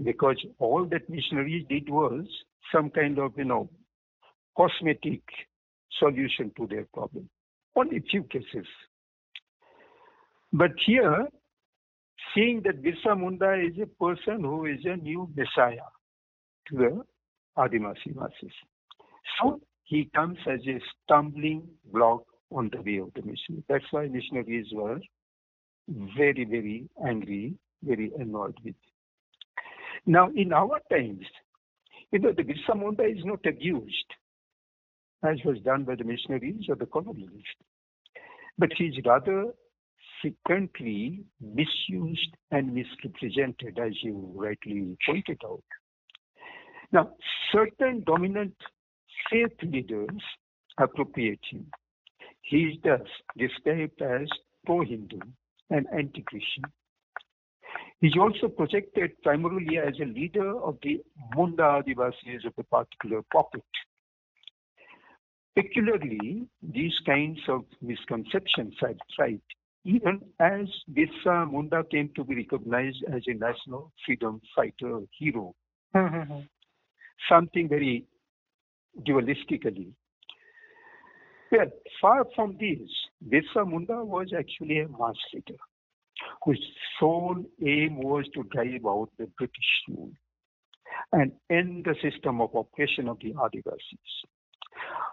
Because 0.04 0.38
all 0.60 0.86
that 0.92 1.10
missionaries 1.10 1.66
did 1.70 1.90
was 1.90 2.26
some 2.74 2.90
kind 2.90 3.18
of, 3.18 3.34
you 3.38 3.46
know, 3.46 3.70
cosmetic 4.58 5.22
solution 6.00 6.52
to 6.58 6.68
their 6.68 6.86
problem. 6.94 7.30
Only 7.76 8.04
few 8.10 8.24
cases. 8.24 8.68
But 10.52 10.72
here, 10.86 11.28
seeing 12.34 12.62
that 12.64 12.82
Birsa 12.82 13.18
Munda 13.20 13.54
is 13.54 13.78
a 13.82 13.88
person 14.04 14.42
who 14.42 14.66
is 14.66 14.80
a 14.86 14.96
new 14.98 15.30
messiah 15.36 15.90
to 16.68 16.78
the 16.78 17.04
Adivasi 17.58 18.16
masses. 18.16 18.54
So 19.40 19.62
he 19.84 20.10
comes 20.16 20.38
as 20.48 20.60
a 20.68 20.80
stumbling 21.04 21.68
block 21.92 22.24
on 22.52 22.70
the 22.72 22.82
way 22.82 23.00
of 23.00 23.14
the 23.16 23.22
mission. 23.22 23.64
That's 23.70 23.86
why 23.92 24.08
missionaries 24.08 24.68
were 24.72 25.00
very, 26.18 26.46
very 26.46 26.90
angry, 27.06 27.56
very 27.84 28.12
annoyed 28.20 28.58
with. 28.64 28.76
Now, 30.06 30.30
in 30.36 30.54
our 30.54 30.80
times, 30.92 31.26
you 32.12 32.20
know, 32.20 32.32
the 32.32 32.44
Birsa 32.44 32.78
Munda 32.80 33.04
is 33.04 33.24
not 33.26 33.46
abused, 33.46 34.14
as 35.24 35.38
was 35.44 35.60
done 35.62 35.84
by 35.84 35.96
the 35.96 36.04
missionaries 36.04 36.66
or 36.70 36.76
the 36.76 36.86
colonialists, 36.86 37.64
but 38.58 38.70
he 38.78 38.86
is 38.86 38.96
rather 39.06 39.54
frequently 40.22 41.24
misused 41.42 42.36
and 42.52 42.74
misrepresented, 42.74 43.80
as 43.80 43.94
you 44.04 44.32
rightly 44.36 44.96
pointed 45.06 45.42
out. 45.46 45.64
Now, 46.92 47.14
certain 47.52 48.04
dominant 48.06 48.56
faith 49.30 49.58
leaders 49.64 50.22
appropriate 50.78 51.40
him. 51.50 51.66
He 52.42 52.58
is 52.58 52.78
thus 52.84 53.08
described 53.38 54.02
as 54.02 54.28
pro-Hindu 54.66 55.20
and 55.72 55.88
anti-Christian. 55.92 56.64
He 56.66 56.85
is 58.02 58.14
also 58.20 58.48
projected 58.48 59.12
primarily 59.24 59.78
as 59.78 59.94
a 60.02 60.06
leader 60.06 60.60
of 60.62 60.78
the 60.84 61.02
Munda 61.36 61.82
Adivasis 61.82 62.46
of 62.46 62.54
a 62.58 62.64
particular 62.64 63.22
pocket. 63.32 63.64
Peculiarly, 65.56 66.48
these 66.62 66.94
kinds 67.06 67.40
of 67.48 67.64
misconceptions 67.82 68.74
are 68.82 68.94
tried 69.16 69.42
even 69.86 70.20
as 70.40 70.66
Birsa 70.92 71.50
Munda 71.50 71.84
came 71.90 72.10
to 72.16 72.24
be 72.24 72.36
recognized 72.36 73.04
as 73.14 73.22
a 73.28 73.34
national 73.36 73.92
freedom 74.04 74.42
fighter 74.56 75.02
hero. 75.18 75.54
Mm-hmm. 75.96 76.40
Something 77.30 77.70
very 77.70 78.06
dualistically. 79.08 79.92
Well, 81.52 81.70
far 82.02 82.26
from 82.36 82.58
this, 82.60 82.90
Birsa 83.30 83.70
Munda 83.70 84.04
was 84.04 84.34
actually 84.38 84.80
a 84.80 84.88
mass 84.88 85.16
leader 85.34 85.60
whose 86.44 86.62
sole 87.00 87.44
aim 87.66 87.98
was 87.98 88.26
to 88.34 88.44
drive 88.44 88.86
out 88.86 89.10
the 89.18 89.28
British 89.38 89.72
rule 89.90 90.12
and 91.12 91.32
end 91.50 91.86
the 91.86 91.96
system 92.02 92.42
of 92.42 92.54
oppression 92.56 93.08
of 93.08 93.18
the 93.20 93.34
Adivasis. 93.34 94.12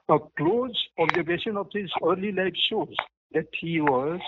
A 0.08 0.18
close 0.36 0.76
observation 0.98 1.56
of 1.56 1.68
his 1.72 1.90
early 2.04 2.32
life 2.32 2.54
shows 2.68 2.94
that 3.32 3.46
he 3.60 3.80
was 3.80 4.20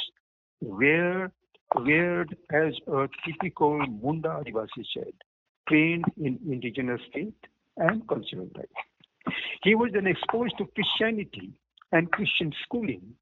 reared, 0.62 1.32
reared 1.76 2.36
as 2.52 2.74
a 2.86 3.08
typical 3.26 3.78
Munda 3.86 4.28
Adivasi 4.28 4.84
child, 4.94 5.14
trained 5.68 6.04
in 6.16 6.38
indigenous 6.48 7.00
faith 7.12 7.34
and 7.76 8.06
cultural 8.08 8.48
life. 8.56 9.34
He 9.62 9.74
was 9.74 9.90
then 9.92 10.06
exposed 10.06 10.56
to 10.58 10.66
Christianity 10.74 11.52
and 11.92 12.10
Christian 12.12 12.52
schooling. 12.64 13.14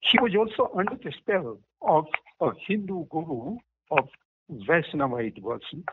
He 0.00 0.18
was 0.20 0.32
also 0.36 0.72
under 0.76 0.96
the 0.96 1.12
spell 1.18 1.58
of 1.82 2.06
a 2.40 2.50
Hindu 2.66 3.06
guru 3.06 3.56
of 3.90 4.08
Vaishnavite 4.50 5.42
version. 5.42 5.84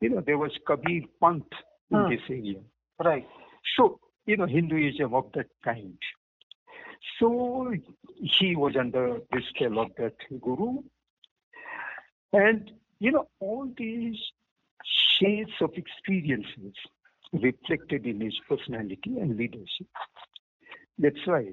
You 0.00 0.10
know, 0.10 0.20
there 0.20 0.38
was 0.38 0.52
Kabir 0.66 1.02
Panth 1.22 1.52
in 1.90 2.04
Hmm. 2.04 2.08
this 2.08 2.20
area. 2.28 2.60
Right. 3.02 3.26
So, 3.76 4.00
you 4.26 4.36
know, 4.36 4.46
Hinduism 4.46 5.14
of 5.14 5.30
that 5.34 5.46
kind. 5.64 5.98
So 7.18 7.72
he 8.20 8.56
was 8.56 8.76
under 8.76 9.20
the 9.30 9.42
spell 9.50 9.78
of 9.78 9.90
that 9.98 10.16
guru. 10.40 10.82
And, 12.32 12.70
you 12.98 13.12
know, 13.12 13.28
all 13.40 13.68
these 13.76 14.18
shades 15.18 15.52
of 15.60 15.70
experiences 15.76 16.74
reflected 17.32 18.06
in 18.06 18.20
his 18.20 18.34
personality 18.48 19.18
and 19.20 19.36
leadership. 19.36 19.86
That's 20.98 21.26
why, 21.26 21.46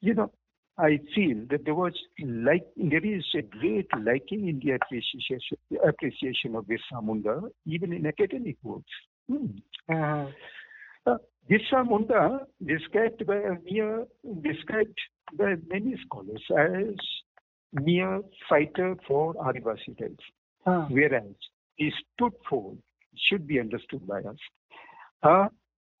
you 0.00 0.14
know, 0.14 0.32
I 0.78 1.00
feel 1.14 1.44
that 1.50 1.64
there 1.64 1.74
was 1.74 1.92
like 2.24 2.66
there 2.76 3.04
is 3.04 3.24
a 3.34 3.42
great 3.42 3.88
liking 4.00 4.48
in 4.48 4.60
the 4.60 4.72
appreciation 4.72 5.58
appreciation 5.86 6.54
of 6.54 6.66
Birsa 6.66 7.02
Munda, 7.02 7.40
even 7.66 7.92
in 7.92 8.06
academic 8.06 8.56
works. 8.62 8.92
Mhm. 9.28 9.60
Uh, 9.88 11.16
Birsa 11.50 11.84
Munda, 11.88 12.46
described 12.64 13.26
by 13.26 13.40
mere, 13.64 14.06
described 14.42 14.98
by 15.32 15.56
many 15.66 15.96
scholars 16.04 16.44
as 16.56 16.94
mere 17.72 18.22
fighter 18.48 18.94
for 19.06 19.34
Adivasi 19.34 20.00
rights, 20.00 20.24
Mhm. 20.66 20.90
whereas 20.90 21.34
he 21.76 21.90
stood 21.90 22.34
for, 22.48 22.76
should 23.16 23.46
be 23.46 23.58
understood 23.58 24.06
by 24.06 24.20
us, 24.22 24.38
a 25.22 25.50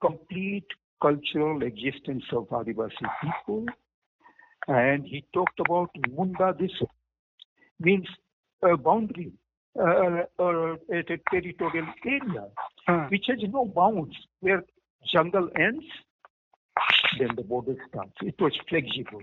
complete 0.00 0.66
cultural 1.00 1.62
existence 1.62 2.24
of 2.32 2.48
Adivasi 2.48 3.06
people, 3.22 3.66
and 4.68 5.04
he 5.06 5.24
talked 5.32 5.58
about 5.60 5.90
Munda 6.10 6.52
Desa, 6.52 6.86
means 7.80 8.06
a 8.62 8.76
boundary, 8.76 9.32
uh, 9.78 10.24
uh, 10.38 10.76
a 10.90 11.02
territorial 11.30 11.86
area 12.04 12.48
Mhm. 12.88 13.10
which 13.10 13.26
has 13.28 13.38
no 13.48 13.64
bounds, 13.64 14.16
where 14.40 14.64
jungle 15.12 15.50
ends, 15.56 15.84
then 17.18 17.34
the 17.36 17.42
border 17.42 17.76
starts. 17.88 18.14
It 18.22 18.40
was 18.40 18.56
flexible. 18.68 19.22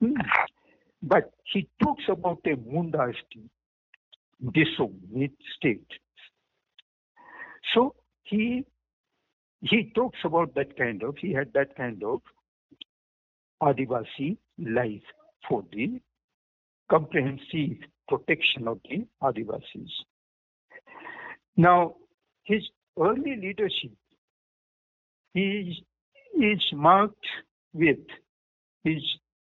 Hmm. 0.00 0.14
But 1.02 1.32
he 1.44 1.68
talks 1.82 2.04
about 2.08 2.40
a 2.46 2.56
Munda 2.56 3.12
state, 3.26 3.50
disobedient 4.52 5.36
state. 5.56 5.90
So 7.72 7.94
he 8.22 8.64
he 9.60 9.90
talks 9.94 10.18
about 10.24 10.54
that 10.54 10.76
kind 10.76 11.02
of, 11.02 11.16
he 11.16 11.32
had 11.32 11.52
that 11.54 11.74
kind 11.76 12.02
of 12.04 12.20
Adivasi 13.62 14.36
life 14.58 15.02
for 15.48 15.64
the 15.72 16.00
comprehensive 16.90 17.78
protection 18.08 18.68
of 18.68 18.78
the 18.88 19.06
Adivasis. 19.22 19.90
Now, 21.56 21.94
his 22.44 22.62
early 22.98 23.36
leadership 23.36 23.92
is, 25.34 25.74
is 26.40 26.62
marked 26.72 27.26
with 27.72 27.98
his 28.82 29.02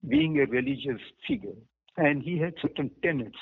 being 0.08 0.38
a 0.40 0.46
religious 0.46 1.00
figure, 1.26 1.56
and 1.96 2.22
he 2.22 2.38
had 2.38 2.54
certain 2.60 2.90
tenets 3.02 3.38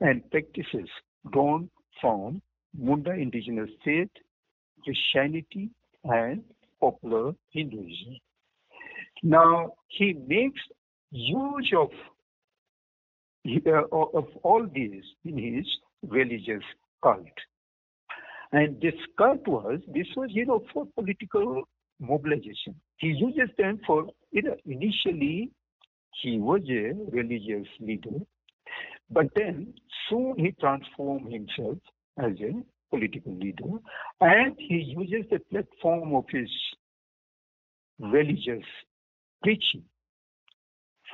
and 0.00 0.28
practices 0.30 0.88
drawn 1.30 1.68
from 2.00 2.40
Munda 2.76 3.12
indigenous 3.12 3.70
faith, 3.84 4.08
Christianity, 4.84 5.70
and 6.04 6.42
popular 6.80 7.32
Hinduism. 7.50 8.16
Now, 9.22 9.74
he 9.88 10.14
makes 10.26 10.60
use 11.10 11.72
of, 11.78 11.90
uh, 13.66 13.82
of 13.92 14.26
all 14.42 14.66
these 14.72 15.04
in 15.24 15.38
his 15.38 15.66
religious 16.02 16.64
cult. 17.02 17.26
And 18.52 18.80
this 18.80 18.94
cult 19.16 19.46
was, 19.46 19.80
this 19.94 20.06
was, 20.16 20.28
you 20.32 20.46
know, 20.46 20.64
for 20.72 20.86
political 20.94 21.62
mobilization. 22.00 22.74
He 22.96 23.08
uses 23.08 23.54
them 23.56 23.80
for, 23.86 24.08
you 24.30 24.42
know, 24.42 24.56
initially 24.66 25.50
he 26.20 26.38
was 26.38 26.60
a 26.68 26.92
religious 27.10 27.68
leader, 27.80 28.18
but 29.10 29.26
then 29.34 29.72
soon 30.08 30.34
he 30.36 30.52
transformed 30.60 31.32
himself 31.32 31.78
as 32.18 32.32
a 32.40 32.62
political 32.90 33.32
leader 33.32 33.78
and 34.20 34.54
he 34.58 34.94
uses 34.96 35.24
the 35.30 35.38
platform 35.50 36.14
of 36.14 36.24
his 36.30 36.50
religious 37.98 38.64
preaching 39.42 39.82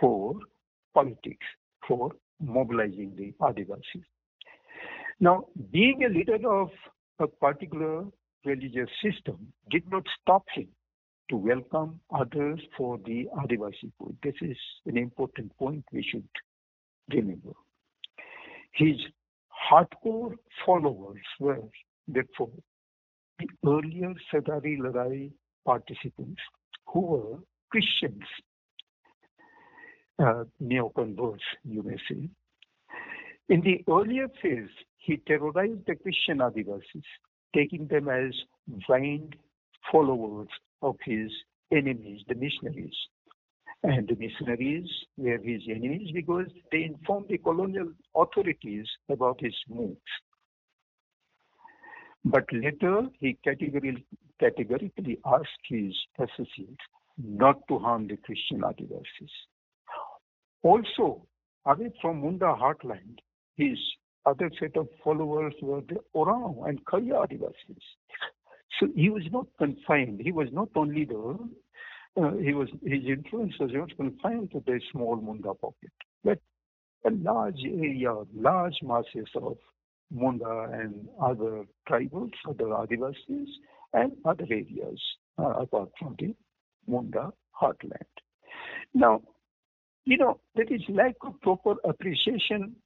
for 0.01 0.35
politics, 0.95 1.47
for 1.87 2.13
mobilizing 2.41 3.15
the 3.17 3.33
Adivasis. 3.41 4.05
Now, 5.21 5.47
being 5.73 6.05
a 6.05 6.09
leader 6.09 6.39
of 6.49 6.71
a 7.19 7.27
particular 7.27 8.05
religious 8.45 8.89
system 9.03 9.53
did 9.71 9.83
not 9.91 10.05
stop 10.21 10.45
him 10.55 10.69
to 11.31 11.37
welcome 11.37 12.01
others 12.15 12.61
for 12.77 12.99
the 13.05 13.27
Adivasi 13.37 13.93
food. 13.99 14.17
This 14.23 14.35
is 14.41 14.57
an 14.87 14.97
important 14.97 15.57
point 15.59 15.85
we 15.93 16.03
should 16.03 16.29
remember. 17.13 17.53
His 18.73 18.97
hardcore 19.71 20.35
followers 20.65 21.21
were, 21.41 21.63
therefore, 22.07 22.53
the 23.39 23.49
earlier 23.67 24.15
Sardari 24.33 24.79
Ladai 24.79 25.33
participants 25.67 26.41
who 26.87 27.01
were 27.01 27.39
Christians, 27.71 28.25
uh, 30.23 30.45
neo-converts, 30.61 31.43
you 31.65 31.83
may 31.83 31.97
say. 32.09 32.29
In 33.49 33.61
the 33.63 33.85
earlier 33.91 34.29
phase, 34.43 34.71
he 34.97 35.19
terrorized 35.27 35.87
the 35.87 35.97
Christian 35.97 36.39
Adivasis, 36.39 37.05
taking 37.55 37.87
them 37.87 38.09
as 38.09 38.35
blind 38.87 39.37
followers 39.91 40.49
of 40.83 40.97
his 41.05 41.31
enemies, 41.73 42.23
the 42.29 42.35
missionaries. 42.35 42.95
And 43.83 44.09
the 44.09 44.17
missionaries 44.17 44.89
were 45.17 45.39
his 45.39 45.63
enemies 45.69 46.11
because 46.13 46.47
they 46.73 46.83
informed 46.83 47.29
the 47.29 47.39
colonial 47.39 47.93
authorities 48.15 48.87
about 49.09 49.41
his 49.41 49.55
moves. 49.69 50.01
But 52.25 52.45
later, 52.53 53.03
he 53.21 53.39
categorically, 53.45 54.05
categorically 54.41 55.19
asked 55.25 55.65
his 55.69 55.95
associates 56.19 56.83
not 57.23 57.57
to 57.69 57.79
harm 57.79 58.07
the 58.09 58.17
Christian 58.17 58.61
Adivasis. 58.61 59.31
Also, 60.63 61.27
away 61.67 61.93
from 62.01 62.21
Munda 62.21 62.47
heartland, 62.47 63.19
his 63.57 63.79
other 64.27 64.51
set 64.61 64.77
of 64.77 64.89
followers 65.03 65.55
were 65.63 65.81
the 65.83 65.97
Oraon 66.15 66.69
and 66.69 66.85
Kharia 66.85 67.27
Adivasis. 67.27 67.83
So 68.79 68.89
he 68.95 69.11
was 69.11 69.23
not 69.33 69.47
confined. 69.59 70.21
He 70.23 70.33
was 70.33 70.49
not 70.53 70.69
only 70.77 71.05
the 71.05 71.39
uh, 72.21 72.33
he 72.43 72.53
was 72.53 72.69
his 72.83 73.05
influence 73.07 73.55
was 73.61 73.71
not 73.73 73.97
confined 73.97 74.51
to 74.53 74.63
the 74.67 74.81
small 74.93 75.17
Munda 75.17 75.55
pocket, 75.55 75.93
but 76.25 76.39
a 77.07 77.11
large 77.11 77.61
area, 77.65 78.13
large 78.35 78.75
masses 78.83 79.29
of 79.37 79.57
Munda 80.11 80.69
and 80.73 81.09
other 81.23 81.65
tribals, 81.89 82.33
other 82.49 82.67
Adivasis, 82.67 83.47
and 83.93 84.13
other 84.25 84.47
areas 84.51 85.01
uh, 85.39 85.55
apart 85.61 85.91
from 85.99 86.17
the 86.19 86.35
Munda 86.89 87.33
heartland. 87.61 88.15
Now, 88.95 89.23
you 90.05 90.17
know, 90.17 90.41
there 90.55 90.73
is 90.73 90.81
lack 90.89 91.17
of 91.23 91.41
proper 91.41 91.75
appreciation 91.85 92.77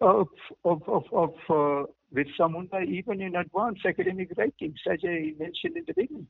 of 0.00 0.28
of 0.64 0.82
of, 0.88 1.04
of 1.12 1.34
uh, 1.48 1.86
Birsa 2.14 2.50
Munda 2.50 2.80
even 2.80 3.20
in 3.20 3.36
advanced 3.36 3.84
academic 3.86 4.30
writings, 4.36 4.78
as 4.90 5.00
I 5.04 5.32
mentioned 5.38 5.76
in 5.76 5.84
the 5.86 5.94
beginning. 5.94 6.26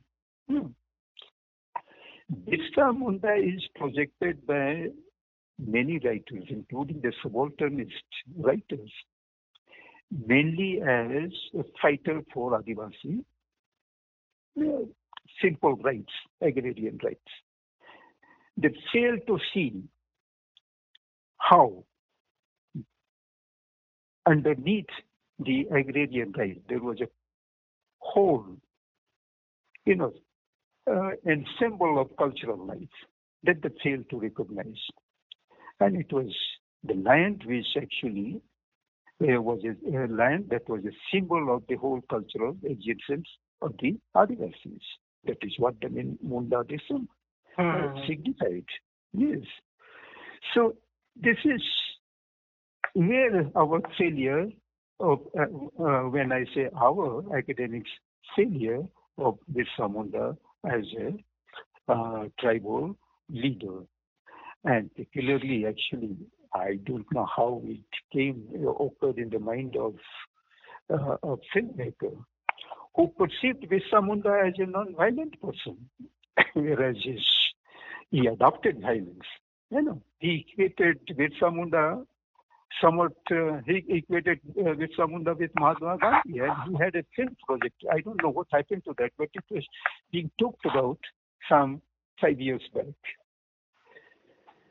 Hmm. 0.49 0.67
Birsa 2.33 2.97
Munda 2.99 3.35
is 3.35 3.63
projected 3.75 4.47
by 4.47 4.87
many 5.59 5.99
writers, 5.99 6.45
including 6.49 7.01
the 7.03 7.13
subalternist 7.23 7.91
writers, 8.37 8.93
mainly 10.27 10.81
as 10.81 11.31
a 11.59 11.65
fighter 11.81 12.23
for 12.33 12.59
Adivasi, 12.61 13.25
simple 15.43 15.77
rights, 15.77 16.13
agrarian 16.41 16.99
rights. 17.03 17.21
They 18.57 18.75
fail 18.93 19.17
to 19.27 19.39
see 19.53 19.83
how 21.39 21.85
underneath 24.27 24.87
the 25.39 25.67
agrarian 25.71 26.33
right 26.37 26.63
there 26.69 26.81
was 26.81 27.01
a 27.01 27.09
whole, 27.99 28.47
you 29.85 29.97
know, 29.97 30.13
uh, 30.91 31.11
ensemble 31.27 32.01
of 32.01 32.17
cultural 32.17 32.65
life 32.65 32.97
that 33.43 33.63
they 33.63 33.71
failed 33.83 34.09
to 34.11 34.21
recognize. 34.21 34.81
And 35.81 35.97
it 35.97 36.13
was 36.13 36.33
the 36.85 36.95
land 36.95 37.43
which 37.47 37.67
actually 37.77 38.41
uh, 39.23 39.41
was 39.41 39.61
a, 39.65 39.97
a, 39.97 40.07
land 40.07 40.47
that 40.51 40.69
was 40.69 40.85
a 40.85 40.93
symbol 41.13 41.55
of 41.55 41.63
the 41.69 41.77
whole 41.77 42.01
cultural 42.11 42.57
existence 42.65 43.29
of 43.63 43.75
the 43.81 43.97
Adivasis. 44.17 44.81
That 45.27 45.39
is 45.43 45.55
what 45.59 45.75
the 45.81 45.89
name 45.89 46.19
Mundadism 46.25 47.07
mm-hmm. 47.59 47.99
signified. 48.07 48.65
Yes. 49.13 49.45
So 50.55 50.77
this 51.17 51.37
is 51.45 51.63
where 52.95 53.51
our 53.57 53.81
failure 53.99 54.49
of, 55.01 55.21
uh, 55.39 55.83
uh, 55.83 56.09
when 56.09 56.33
I 56.33 56.45
say 56.55 56.69
our 56.77 57.25
academics 57.37 57.91
failure 58.37 58.83
of 59.19 59.39
Birsa 59.53 59.93
Munda 59.93 60.37
as 60.65 60.85
a 60.99 61.93
uh, 61.93 62.25
tribal 62.41 62.97
leader. 63.29 63.81
And 64.65 64.91
particularly, 64.95 65.67
actually, 65.67 66.17
I 66.55 66.79
don't 66.85 67.07
know 67.13 67.27
how 67.37 67.61
it 67.65 67.81
came, 68.13 68.49
occurred 68.81 69.19
in 69.19 69.29
the 69.31 69.39
mind 69.39 69.77
of 69.77 69.95
uh, 70.91 71.17
a 71.23 71.37
filmmaker 71.55 72.17
who 72.95 73.09
perceived 73.09 73.67
Birsa 73.69 74.05
Munda 74.05 74.43
as 74.47 74.55
a 74.59 74.67
non-violent 74.67 75.41
person, 75.41 75.77
whereas 76.55 76.97
his, 77.03 77.25
he 78.11 78.27
adopted 78.27 78.81
violence. 78.81 79.27
You 79.71 79.83
know, 79.83 80.03
he 80.19 80.47
equated 80.49 81.01
Birsa 81.09 81.55
Munda 81.55 82.05
somewhat, 82.81 83.13
uh, 83.31 83.61
he 83.67 83.85
equated 83.89 84.41
uh, 84.59 84.75
Birsa 84.75 85.39
with 85.39 85.51
Mahatma 85.59 85.99
Gandhi, 86.01 86.41
and 86.41 86.53
he 86.69 86.77
had 86.83 86.95
a 86.95 87.05
film 87.17 87.37
project. 87.47 87.75
I 87.93 88.01
don't 88.01 88.23
know 88.23 88.31
what 88.31 88.47
happened 88.53 88.85
to 88.85 88.95
that, 88.99 89.11
but 89.19 89.29
it 89.35 89.45
was 89.51 89.65
being 90.13 90.31
talked 90.39 90.65
about 90.65 90.99
some 91.49 91.83
five 92.21 92.41
years 92.41 92.63
back. 92.73 92.85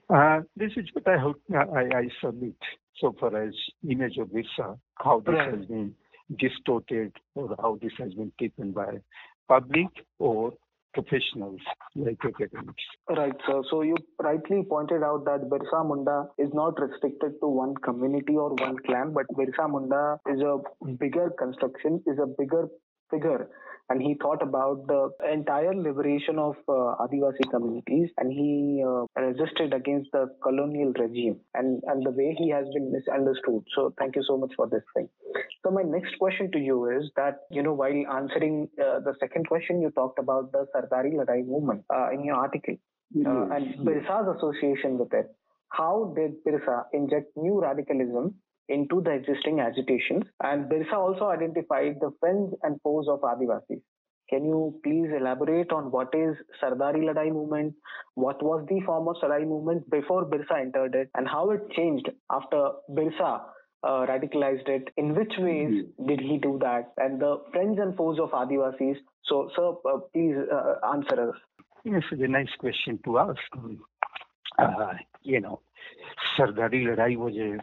Uh, 0.09 0.43
this 0.55 0.71
is 0.75 0.85
what 0.93 1.07
I, 1.07 1.17
hope, 1.17 1.41
I, 1.53 1.97
I 1.97 2.07
submit 2.23 2.55
so 2.99 3.15
far 3.19 3.35
as 3.41 3.53
image 3.89 4.17
of 4.17 4.27
Birsa, 4.29 4.77
how 4.95 5.21
this 5.25 5.35
right. 5.35 5.53
has 5.53 5.65
been 5.65 5.95
distorted 6.37 7.15
or 7.35 7.55
how 7.59 7.77
this 7.81 7.93
has 7.97 8.13
been 8.13 8.31
taken 8.39 8.71
by 8.71 8.99
public 9.47 9.87
or 10.19 10.53
professionals 10.93 11.59
like 11.95 12.19
academics. 12.23 12.83
Right, 13.09 13.33
sir. 13.47 13.63
So 13.69 13.81
you 13.81 13.95
rightly 14.21 14.63
pointed 14.63 15.01
out 15.03 15.25
that 15.25 15.49
Birsa 15.49 15.87
Munda 15.87 16.27
is 16.37 16.49
not 16.53 16.79
restricted 16.79 17.33
to 17.41 17.47
one 17.47 17.75
community 17.83 18.35
or 18.35 18.49
one 18.53 18.77
clan, 18.85 19.13
but 19.13 19.25
Birsa 19.35 19.69
Munda 19.69 20.19
is 20.31 20.39
a 20.41 20.59
bigger 20.99 21.31
construction, 21.39 22.03
is 22.05 22.19
a 22.21 22.27
bigger 22.27 22.67
figure 23.09 23.49
and 23.89 24.01
he 24.01 24.15
thought 24.21 24.41
about 24.41 24.87
the 24.87 25.09
entire 25.31 25.73
liberation 25.73 26.39
of 26.39 26.55
uh, 26.67 26.95
Adivasi 27.03 27.49
communities 27.49 28.09
and 28.17 28.31
he 28.31 28.83
uh, 28.85 29.05
resisted 29.21 29.73
against 29.73 30.11
the 30.11 30.27
colonial 30.41 30.93
regime 30.93 31.39
and, 31.53 31.81
and 31.87 32.05
the 32.05 32.11
way 32.11 32.35
he 32.37 32.49
has 32.49 32.65
been 32.73 32.91
misunderstood. 32.91 33.63
So 33.75 33.93
thank 33.99 34.15
you 34.15 34.23
so 34.27 34.37
much 34.37 34.51
for 34.55 34.67
this 34.67 34.83
thing. 34.95 35.09
So 35.63 35.71
my 35.71 35.83
next 35.83 36.17
question 36.17 36.51
to 36.51 36.59
you 36.59 36.89
is 36.89 37.09
that, 37.15 37.39
you 37.51 37.61
know, 37.61 37.73
while 37.73 38.03
answering 38.15 38.69
uh, 38.79 38.99
the 38.99 39.13
second 39.19 39.47
question, 39.47 39.81
you 39.81 39.91
talked 39.91 40.19
about 40.19 40.51
the 40.51 40.65
Sardari 40.73 41.13
Ladai 41.13 41.45
movement 41.45 41.83
uh, 41.93 42.09
in 42.11 42.23
your 42.23 42.35
article 42.35 42.75
mm-hmm. 43.15 43.51
and 43.51 43.85
Birsa's 43.85 44.37
association 44.37 44.97
with 44.97 45.13
it. 45.13 45.27
How 45.69 46.13
did 46.15 46.43
Birsa 46.45 46.83
inject 46.93 47.35
new 47.35 47.59
radicalism 47.59 48.35
into 48.69 49.01
the 49.01 49.11
existing 49.11 49.59
agitations. 49.59 50.23
And 50.41 50.69
Birsa 50.69 50.93
also 50.93 51.27
identified 51.27 51.97
the 51.99 52.11
friends 52.19 52.53
and 52.63 52.79
foes 52.81 53.07
of 53.09 53.21
Adivasis. 53.21 53.81
Can 54.29 54.45
you 54.45 54.79
please 54.83 55.09
elaborate 55.15 55.71
on 55.71 55.91
what 55.91 56.09
is 56.13 56.35
Sardari 56.61 57.01
Ladai 57.03 57.31
movement? 57.31 57.75
What 58.15 58.41
was 58.41 58.65
the 58.69 58.79
form 58.85 59.07
of 59.07 59.17
Sardari 59.21 59.45
movement 59.45 59.89
before 59.91 60.25
Birsa 60.25 60.61
entered 60.61 60.95
it, 60.95 61.09
and 61.15 61.27
how 61.27 61.51
it 61.51 61.69
changed 61.71 62.09
after 62.31 62.69
Birsa 62.89 63.41
uh, 63.83 64.05
radicalized 64.07 64.67
it? 64.69 64.87
In 64.97 65.13
which 65.13 65.33
ways 65.37 65.83
mm-hmm. 65.83 66.07
did 66.07 66.21
he 66.21 66.37
do 66.37 66.57
that? 66.61 66.93
And 66.97 67.21
the 67.21 67.41
friends 67.51 67.79
and 67.79 67.95
foes 67.95 68.17
of 68.19 68.31
Adivasis. 68.31 68.95
So, 69.25 69.49
sir, 69.55 69.73
uh, 69.85 69.99
please 70.13 70.35
uh, 70.51 70.75
answer 70.93 71.29
us. 71.29 71.35
Yes, 71.83 72.03
it's 72.11 72.21
a 72.21 72.27
nice 72.27 72.47
question 72.59 72.99
to 73.03 73.19
ask. 73.19 73.39
Uh, 74.57 74.93
you 75.21 75.41
know, 75.41 75.59
Sardari 76.37 76.85
Ladai 76.85 77.17
was 77.17 77.35
a 77.35 77.59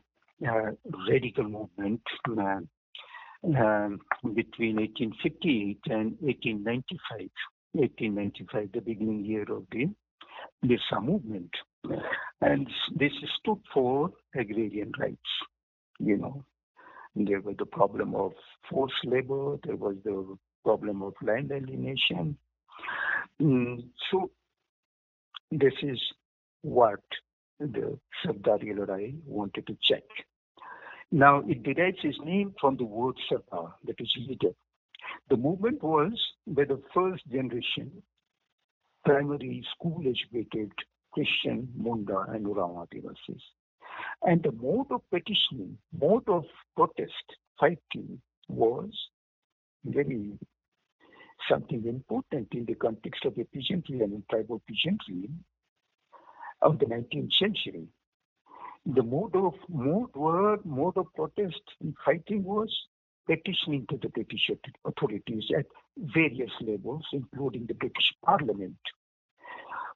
radical 1.09 1.44
movement 1.44 2.00
uh, 2.29 2.61
um, 3.44 4.00
between 4.35 4.76
1858 4.76 5.79
and 5.87 6.16
1895. 6.20 7.29
1895, 7.72 8.72
the 8.72 8.81
beginning 8.81 9.24
year 9.24 9.42
of 9.42 9.64
the 9.70 9.88
Birsa 10.64 11.03
movement. 11.03 11.50
And 12.40 12.66
this 12.96 13.12
stood 13.38 13.61
for 13.72 14.11
agrarian 14.35 14.92
rights. 14.98 15.18
You 15.98 16.16
know, 16.16 16.44
there 17.14 17.40
was 17.40 17.57
the 17.59 17.66
problem 17.66 18.14
of 18.14 18.33
forced 18.68 19.05
labor, 19.05 19.57
there 19.64 19.76
was 19.76 19.96
the 20.05 20.37
problem 20.64 21.03
of 21.03 21.14
land 21.22 21.53
alienation. 21.53 22.37
Mm, 23.40 23.85
so, 24.11 24.31
this 25.50 25.72
is 25.83 25.98
what 26.62 27.00
the 27.59 27.98
Sardari 28.24 28.74
Ladai 28.74 29.14
wanted 29.26 29.66
to 29.66 29.76
check. 29.83 30.03
Now, 31.12 31.42
it 31.46 31.62
derives 31.64 31.99
its 32.05 32.18
name 32.25 32.55
from 32.61 32.77
the 32.77 32.85
word 32.85 33.16
Sardar, 33.29 33.75
that 33.85 33.96
is 33.99 34.16
leader. 34.29 34.55
The 35.29 35.37
movement 35.37 35.83
was 35.83 36.12
by 36.46 36.64
the 36.64 36.81
first 36.94 37.27
generation 37.29 37.90
primary 39.05 39.64
school 39.75 40.03
educated 40.07 40.70
Christian, 41.12 41.68
Munda, 41.77 42.27
and 42.29 42.46
Oraon 42.46 42.87
Adivasis. 42.87 43.40
And 44.23 44.42
the 44.42 44.53
mode 44.53 44.87
of 44.90 45.03
petitioning, 45.11 45.79
mode 45.99 46.29
of 46.29 46.44
protest, 46.77 47.12
fighting 47.59 48.20
was 48.49 48.90
very 49.85 50.38
something 51.49 51.85
important 51.87 52.49
in 52.53 52.66
the 52.66 52.75
context 52.75 53.25
of 53.25 53.35
the 53.35 53.44
peasantry 53.44 54.01
and 54.01 54.23
tribal 54.31 54.62
peasantry 54.68 55.29
of 56.62 56.79
the 56.79 56.85
19th 56.87 57.33
century 57.38 57.87
the 58.87 59.03
mode 59.03 59.37
of 59.37 59.55
mode 59.69 60.14
word 60.14 60.64
mode 60.64 60.97
of 60.97 61.12
protest 61.14 61.61
and 61.81 61.95
fighting 62.05 62.43
was 62.45 62.75
petitioning 63.27 63.87
to 63.90 63.99
the 64.03 64.09
British 64.09 64.51
authorities 64.85 65.45
at 65.57 65.66
various 65.97 66.51
levels, 66.61 67.05
including 67.12 67.66
the 67.66 67.75
British 67.75 68.12
Parliament, 68.25 68.77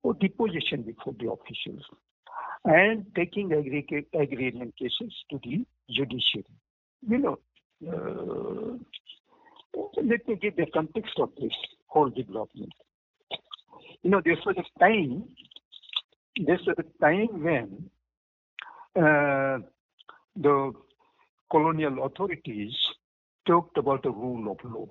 or 0.03 0.15
deposition 0.15 0.83
before 0.83 1.15
the 1.19 1.31
officials, 1.31 1.83
and 2.65 3.07
taking 3.17 3.53
agrarian 3.53 4.73
cases 4.79 5.13
to 5.31 5.41
the 5.43 5.67
judiciary. 5.91 6.45
You 7.09 7.19
know, 7.19 7.39
uh, 7.89 8.79
let 9.97 10.29
me 10.29 10.37
give 10.41 10.57
the 10.57 10.67
context 10.73 11.19
of 11.19 11.31
this 11.41 11.53
whole 11.87 12.11
development. 12.11 12.73
you 14.03 14.11
know, 14.11 14.21
this 14.25 14.39
was 14.47 14.57
a 14.59 14.79
time, 14.79 15.25
this 16.37 16.61
was 16.67 16.77
a 16.79 17.05
time 17.05 17.43
when 17.43 17.91
the 18.95 20.73
colonial 21.51 22.05
authorities 22.05 22.73
talked 23.47 23.77
about 23.79 24.03
the 24.03 24.11
rule 24.11 24.51
of 24.53 24.71
law. 24.71 24.87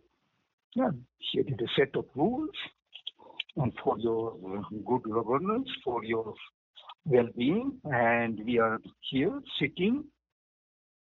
Yeah, 0.76 0.92
here 1.32 1.44
is 1.48 1.60
a 1.60 1.68
set 1.76 1.96
of 1.96 2.06
rules, 2.16 2.56
and 3.58 3.72
for 3.84 4.00
your 4.00 4.36
good 4.86 5.04
governance, 5.04 5.70
for 5.84 6.04
your 6.04 6.34
well-being, 7.06 7.80
and 7.86 8.40
we 8.46 8.60
are 8.60 8.80
here 9.12 9.40
sitting 9.60 10.04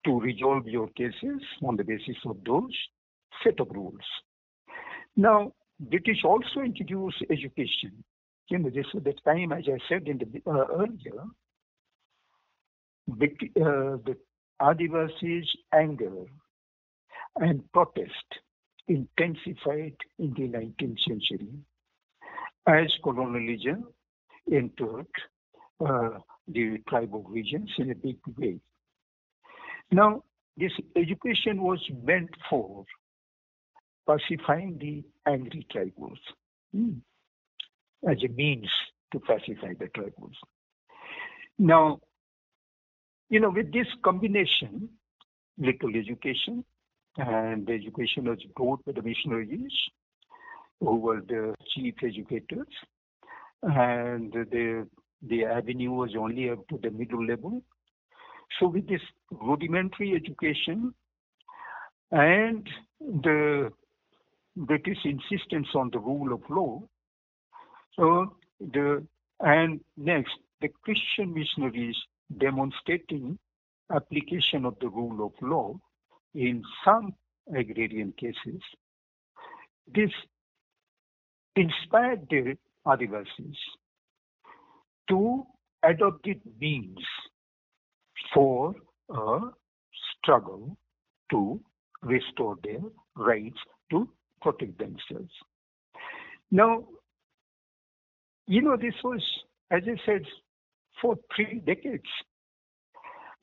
to 0.05 0.19
resolve 0.19 0.67
your 0.67 0.87
cases 0.89 1.41
on 1.63 1.75
the 1.77 1.83
basis 1.83 2.17
of 2.25 2.37
those 2.45 2.71
set 3.43 3.59
of 3.59 3.69
rules. 3.71 4.05
Now, 5.15 5.53
British 5.79 6.23
also 6.23 6.59
introduced 6.63 7.23
education. 7.31 8.03
You 8.49 8.59
know, 8.59 8.69
this 8.69 8.85
was 8.93 9.03
the 9.03 9.13
time, 9.25 9.51
as 9.51 9.63
I 9.67 9.79
said 9.89 10.07
in 10.07 10.19
the 10.19 10.41
uh, 10.49 10.65
earlier, 10.71 11.23
uh, 13.09 13.97
the 14.05 14.17
Adivasis' 14.61 15.47
anger 15.73 16.25
and 17.37 17.71
protest 17.71 18.11
intensified 18.87 19.95
in 20.19 20.33
the 20.33 20.47
19th 20.47 20.97
century 21.07 21.49
as 22.67 22.91
colonialism 23.03 23.87
entered 24.51 25.07
uh, 25.85 26.19
the 26.47 26.77
tribal 26.87 27.23
regions 27.23 27.69
in 27.77 27.91
a 27.91 27.95
big 27.95 28.17
way. 28.37 28.59
Now, 29.91 30.23
this 30.57 30.71
education 30.95 31.61
was 31.61 31.79
meant 32.03 32.29
for 32.49 32.85
pacifying 34.07 34.77
the 34.79 35.03
angry 35.29 35.65
tribals 35.73 36.19
hmm, 36.71 36.99
as 38.09 38.17
a 38.23 38.29
means 38.29 38.69
to 39.11 39.19
pacify 39.19 39.73
the 39.79 39.87
tribals. 39.87 40.35
Now, 41.57 41.99
you 43.29 43.39
know, 43.39 43.49
with 43.49 43.71
this 43.73 43.87
combination, 44.03 44.89
little 45.57 45.95
education, 45.95 46.63
and 47.17 47.69
education 47.69 48.25
was 48.25 48.39
brought 48.55 48.83
by 48.85 48.91
the 48.91 49.01
missionaries, 49.01 49.73
who 50.79 50.97
were 50.97 51.21
the 51.21 51.55
chief 51.73 51.95
educators, 52.03 52.67
and 53.63 54.33
the 54.33 54.87
the 55.27 55.45
avenue 55.45 55.91
was 55.91 56.11
only 56.15 56.49
up 56.49 56.67
to 56.67 56.77
the 56.77 56.91
middle 56.91 57.25
level. 57.25 57.61
So 58.59 58.67
with 58.67 58.87
this 58.87 59.01
rudimentary 59.31 60.13
education 60.13 60.93
and 62.11 62.67
the 62.99 63.71
British 64.55 64.99
insistence 65.03 65.67
on 65.73 65.89
the 65.91 65.99
rule 65.99 66.33
of 66.33 66.41
law, 66.49 66.83
so 67.95 68.35
the 68.59 69.05
and 69.39 69.79
next 69.97 70.33
the 70.61 70.69
Christian 70.83 71.33
missionaries 71.33 71.95
demonstrating 72.37 73.37
application 73.93 74.65
of 74.65 74.75
the 74.79 74.89
rule 74.89 75.25
of 75.25 75.47
law 75.47 75.79
in 76.33 76.63
some 76.83 77.13
agrarian 77.55 78.13
cases. 78.17 78.61
This 79.93 80.11
inspired 81.55 82.27
the 82.29 82.57
Adivasis 82.87 83.55
to 85.09 85.45
adopted 85.83 86.41
means 86.59 86.97
for 88.33 88.73
a 89.09 89.39
struggle 90.19 90.77
to 91.31 91.59
restore 92.01 92.57
their 92.63 92.81
rights 93.15 93.57
to 93.91 94.09
protect 94.41 94.77
themselves. 94.77 95.31
Now, 96.51 96.85
you 98.47 98.61
know, 98.61 98.77
this 98.77 98.93
was, 99.03 99.21
as 99.71 99.83
I 99.87 99.95
said, 100.05 100.23
for 101.01 101.15
three 101.35 101.61
decades. 101.65 102.09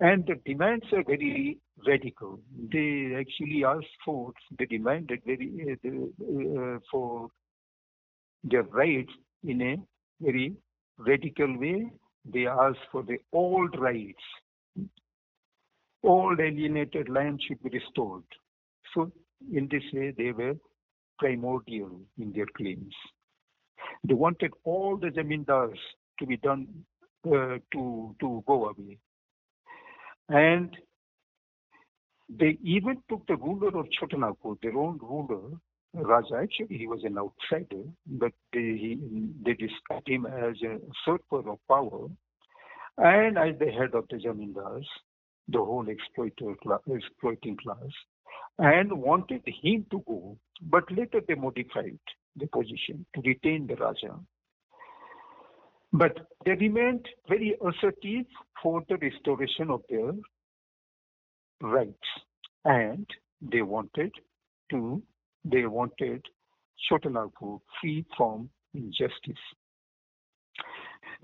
And 0.01 0.27
the 0.27 0.35
demands 0.45 0.87
are 0.93 1.05
very 1.05 1.59
radical. 1.87 2.41
They 2.73 3.15
actually 3.19 3.65
asked 3.65 3.97
for, 4.05 4.33
they 4.59 4.65
demanded 4.65 5.21
very 5.25 5.79
uh, 5.85 5.89
uh, 5.89 6.79
for 6.91 7.29
their 8.43 8.65
rights 8.65 9.13
in 9.45 9.63
a 9.63 9.77
very 10.21 10.55
radical 10.99 11.57
way. 11.59 11.91
They 12.25 12.47
asked 12.47 12.87
for 12.91 13.03
the 13.03 13.19
old 13.33 13.79
rights. 13.79 14.23
Old 16.03 16.41
alienated 16.41 17.09
land 17.09 17.41
should 17.47 17.63
be 17.63 17.79
restored. 17.79 18.25
So, 18.95 19.13
in 19.53 19.69
this 19.71 19.85
way, 19.93 20.13
they 20.17 20.33
were 20.33 20.55
primordial 21.19 22.01
in 22.19 22.33
their 22.33 22.47
claims. 22.57 22.95
They 24.03 24.15
wanted 24.15 24.51
all 24.65 24.97
the 24.97 25.09
zamindars 25.09 25.79
to 26.19 26.27
be 26.27 26.37
done 26.37 26.67
uh, 27.27 27.59
to 27.73 28.15
to 28.21 28.45
go 28.47 28.67
away, 28.67 28.99
and 30.29 30.77
they 32.29 32.59
even 32.63 33.03
took 33.09 33.27
the 33.27 33.37
ruler 33.37 33.79
of 33.79 33.87
Chotanagpur, 34.01 34.61
their 34.63 34.77
own 34.77 34.99
ruler, 35.03 35.59
Raja. 35.95 36.37
Actually, 36.43 36.79
he 36.79 36.87
was 36.87 37.01
an 37.05 37.19
outsider, 37.19 37.85
but 38.07 38.33
they, 38.53 38.97
they 39.45 39.53
described 39.53 40.09
him 40.09 40.27
as 40.27 40.57
a 40.63 40.79
usurper 41.07 41.51
of 41.51 41.59
power 41.69 42.09
and 42.99 43.39
as 43.39 43.59
the 43.59 43.71
head 43.71 43.95
of 43.95 44.07
the 44.09 44.17
Zamindars, 44.17 44.87
the 45.49 45.59
whole 45.59 45.87
exploiter 45.89 46.55
class, 46.63 46.81
exploiting 46.89 47.57
class, 47.57 47.91
and 48.59 48.93
wanted 48.93 49.43
him 49.63 49.87
to 49.91 50.03
go. 50.07 50.37
But 50.63 50.91
later 50.91 51.21
they 51.27 51.35
modified 51.35 51.99
the 52.37 52.47
position 52.47 53.05
to 53.15 53.21
retain 53.23 53.67
the 53.67 53.75
Raja. 53.75 54.19
But 55.93 56.19
they 56.45 56.53
remained 56.53 57.07
very 57.29 57.57
assertive 57.61 58.27
for 58.63 58.83
the 58.89 58.97
restoration 58.97 59.71
of 59.71 59.83
their 59.91 60.13
rights, 61.61 62.09
and 62.65 63.07
they 63.41 63.63
wanted 63.63 64.13
to 64.71 65.03
they 65.45 65.67
wanted 65.67 66.25
Chotanagpur 66.89 67.61
free 67.81 68.05
from 68.17 68.49
injustice. 68.75 69.43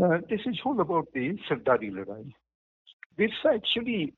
Uh, 0.02 0.18
this 0.28 0.40
is 0.44 0.58
all 0.64 0.80
about 0.80 1.06
the 1.14 1.36
Sardari 1.48 1.90
Ladai. 1.90 2.32
This 3.16 3.30
actually, 3.52 4.14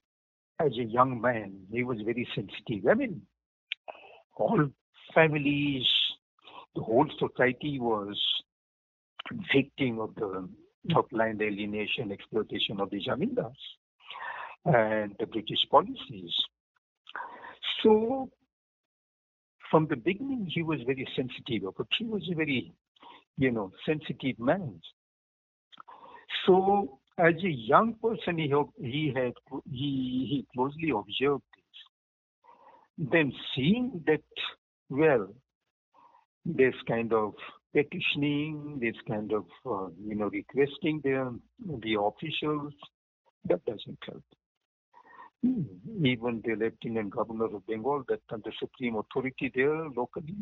as 0.59 0.73
a 0.79 0.85
young 0.85 1.21
man, 1.21 1.67
he 1.71 1.85
was 1.85 1.99
very 2.05 2.27
sensitive. 2.35 2.87
I 2.91 2.95
mean, 2.95 3.23
all 4.37 4.69
families, 5.15 5.87
the 6.75 6.83
whole 6.83 7.09
society 7.19 7.79
was 7.79 8.19
victim 9.53 10.01
of 10.01 10.15
the 10.15 10.49
land 11.13 11.43
alienation, 11.43 12.13
exploitation 12.13 12.81
of 12.81 12.91
the 12.91 13.01
Jamindars 13.01 13.53
and 14.65 15.15
the 15.19 15.27
British 15.27 15.59
policies. 15.71 16.33
So 17.83 18.31
from 19.71 19.87
the 19.89 19.97
beginning, 19.97 20.51
he 20.53 20.63
was 20.63 20.81
very 20.85 21.07
sensitive, 21.15 21.63
he 21.97 22.05
was 22.05 22.29
a 22.31 22.35
very, 22.35 22.73
you 23.39 23.51
know, 23.51 23.73
sensitive 23.87 24.39
man. 24.39 24.81
So, 26.47 26.99
as 27.19 27.35
a 27.45 27.51
young 27.51 27.95
person, 28.03 28.39
he 28.39 28.53
he 28.83 29.13
had 29.15 29.33
he, 29.71 30.27
he 30.29 30.47
closely 30.55 30.91
observed 30.91 31.43
this. 31.57 33.09
Then, 33.11 33.33
seeing 33.55 34.03
that, 34.07 34.23
well, 34.89 35.29
this 36.45 36.75
kind 36.89 37.13
of 37.13 37.35
petitioning, 37.73 38.79
this 38.81 38.97
kind 39.07 39.33
of, 39.33 39.45
uh, 39.65 39.89
you 40.05 40.15
know, 40.15 40.27
requesting 40.27 41.01
the 41.03 41.39
the 41.83 41.97
officials, 42.01 42.73
that 43.49 43.65
doesn't 43.65 43.99
help. 44.05 44.25
Even 45.43 46.43
the 46.45 46.55
Lieutenant 46.55 47.11
Governor 47.11 47.47
of 47.47 47.67
Bengal, 47.67 48.05
that 48.09 48.21
the 48.29 48.53
supreme 48.59 48.97
authority 48.97 49.51
there 49.55 49.89
locally, 49.97 50.37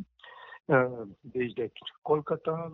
uh, 0.73 1.05
based 1.33 1.59
at 1.61 1.71
Kolkata, 2.07 2.73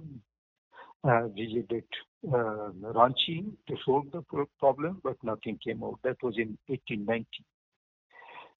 uh, 1.04 1.28
visited 1.28 1.84
uh, 2.28 2.70
Ranchi 2.80 3.44
to 3.68 3.76
solve 3.84 4.06
the 4.12 4.22
problem, 4.58 5.00
but 5.04 5.16
nothing 5.22 5.58
came 5.62 5.84
out. 5.84 5.98
That 6.02 6.16
was 6.22 6.36
in 6.38 6.56
1890. 6.68 7.26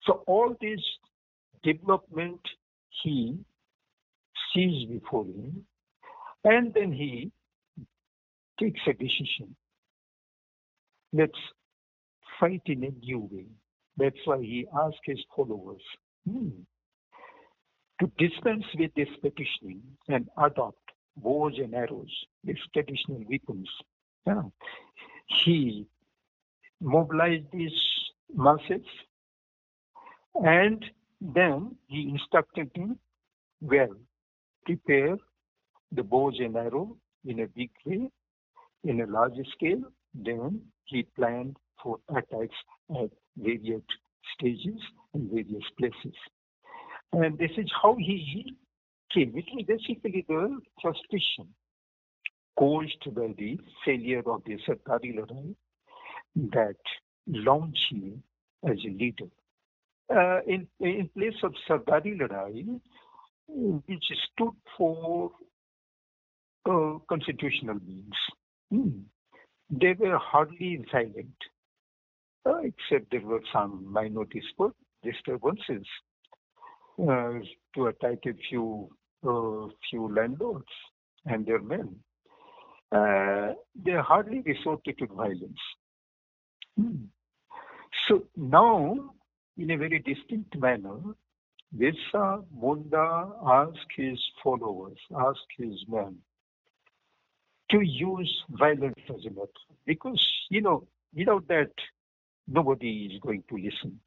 So 0.05 0.23
all 0.27 0.55
this 0.61 0.79
development 1.63 2.41
he 3.03 3.39
sees 4.53 4.87
before 4.87 5.25
him, 5.25 5.65
and 6.45 6.73
then 6.73 6.93
he 6.93 7.31
takes 8.59 8.79
a 8.87 8.93
decision. 8.93 9.55
Let's 11.11 11.39
fight 12.39 12.61
in 12.67 12.83
a 12.83 12.91
new 12.91 13.27
way. 13.31 13.47
That's 13.97 14.19
why 14.25 14.39
he 14.39 14.67
asked 14.77 15.01
his 15.03 15.19
followers 15.35 15.81
hmm, 16.29 16.49
to 17.99 18.11
dispense 18.17 18.65
with 18.77 18.91
this 18.95 19.07
petitioning 19.21 19.81
and 20.07 20.29
adopt 20.37 20.77
bows 21.17 21.53
and 21.57 21.73
arrows, 21.73 22.11
these 22.43 22.57
traditional 22.73 23.23
weapons. 23.29 23.69
Yeah. 24.27 24.43
He 25.43 25.87
mobilized 26.81 27.45
these 27.51 27.79
masses 28.33 28.85
and 30.35 30.83
then 31.21 31.75
he 31.87 32.09
instructed 32.09 32.69
them, 32.75 32.99
well, 33.61 33.95
prepare 34.65 35.17
the 35.91 36.03
bows 36.03 36.37
and 36.39 36.55
arrow 36.55 36.97
in 37.25 37.39
a 37.41 37.47
big 37.47 37.71
way, 37.85 38.09
in 38.83 39.01
a 39.01 39.05
large 39.05 39.37
scale. 39.51 39.81
Then 40.13 40.61
he 40.85 41.03
planned 41.15 41.57
for 41.81 41.99
attacks 42.09 42.55
at 42.91 43.09
various 43.37 43.81
stages 44.33 44.81
and 45.13 45.29
various 45.29 45.63
places. 45.77 46.15
And 47.13 47.37
this 47.37 47.51
is 47.57 47.71
how 47.81 47.95
he 47.95 48.55
came. 49.13 49.33
It 49.35 49.45
was 49.53 49.65
basically 49.67 50.25
the 50.27 50.59
suspicion 50.81 51.53
caused 52.57 53.13
by 53.13 53.33
the 53.37 53.59
failure 53.83 54.23
of 54.25 54.43
the 54.45 54.57
Sardari 54.65 55.17
Ladai 55.17 55.55
that 56.35 56.75
launched 57.27 57.91
him 57.91 58.23
as 58.67 58.77
a 58.85 58.89
leader. 58.89 59.27
Uh, 60.13 60.39
in, 60.47 60.67
in 60.79 61.09
place 61.17 61.35
of 61.43 61.53
Sardari 61.67 62.17
Ladai, 62.17 62.79
which 63.47 64.05
stood 64.31 64.53
for 64.77 65.31
uh, 66.69 66.97
constitutional 67.07 67.79
means. 67.85 68.15
Hmm. 68.71 68.99
They 69.69 69.93
were 69.93 70.17
hardly 70.17 70.85
violent, 70.91 71.35
uh, 72.45 72.59
except 72.59 73.11
there 73.11 73.21
were 73.21 73.41
some 73.51 73.91
minor 73.91 74.25
disturbances 75.03 75.87
uh, 77.01 77.33
to 77.75 77.87
attack 77.87 78.19
a 78.25 78.33
few 78.49 78.89
uh, 79.27 79.67
few 79.89 80.13
landlords 80.13 80.73
and 81.25 81.45
their 81.45 81.61
men. 81.61 81.95
Uh, 82.91 83.53
they 83.75 83.93
hardly 83.93 84.41
resorted 84.41 84.97
to 84.99 85.07
violence. 85.07 85.59
Hmm. 86.77 87.05
So 88.07 88.23
now, 88.35 89.13
in 89.57 89.71
a 89.71 89.77
very 89.77 89.99
distinct 89.99 90.55
manner, 90.57 90.99
Birsa 91.75 92.45
Munda 92.55 93.31
asked 93.45 93.91
his 93.95 94.19
followers, 94.43 94.97
asked 95.17 95.51
his 95.57 95.83
men 95.87 96.17
to 97.71 97.81
use 97.81 98.43
violence 98.49 98.95
as 99.09 99.25
a 99.25 99.29
method 99.29 99.49
because, 99.85 100.21
you 100.49 100.61
know, 100.61 100.87
without 101.15 101.47
that, 101.47 101.71
nobody 102.47 103.11
is 103.11 103.19
going 103.21 103.43
to 103.49 103.55
listen. 103.55 103.99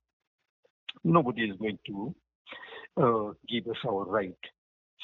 Nobody 1.04 1.42
is 1.42 1.56
going 1.56 1.78
to 1.86 2.14
uh, 2.96 3.32
give 3.48 3.66
us 3.70 3.78
our 3.86 4.04
right. 4.04 4.38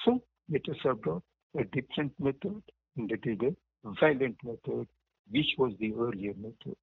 So 0.04 0.22
let 0.50 0.62
us 0.68 0.76
adopt 0.84 1.24
a 1.58 1.64
different 1.64 2.12
method, 2.18 2.62
and 2.96 3.08
that 3.08 3.24
is 3.24 3.38
a 3.40 3.90
violent 4.00 4.36
method, 4.44 4.86
which 5.30 5.46
was 5.58 5.72
the 5.78 5.92
earlier 5.94 6.32
method. 6.36 6.76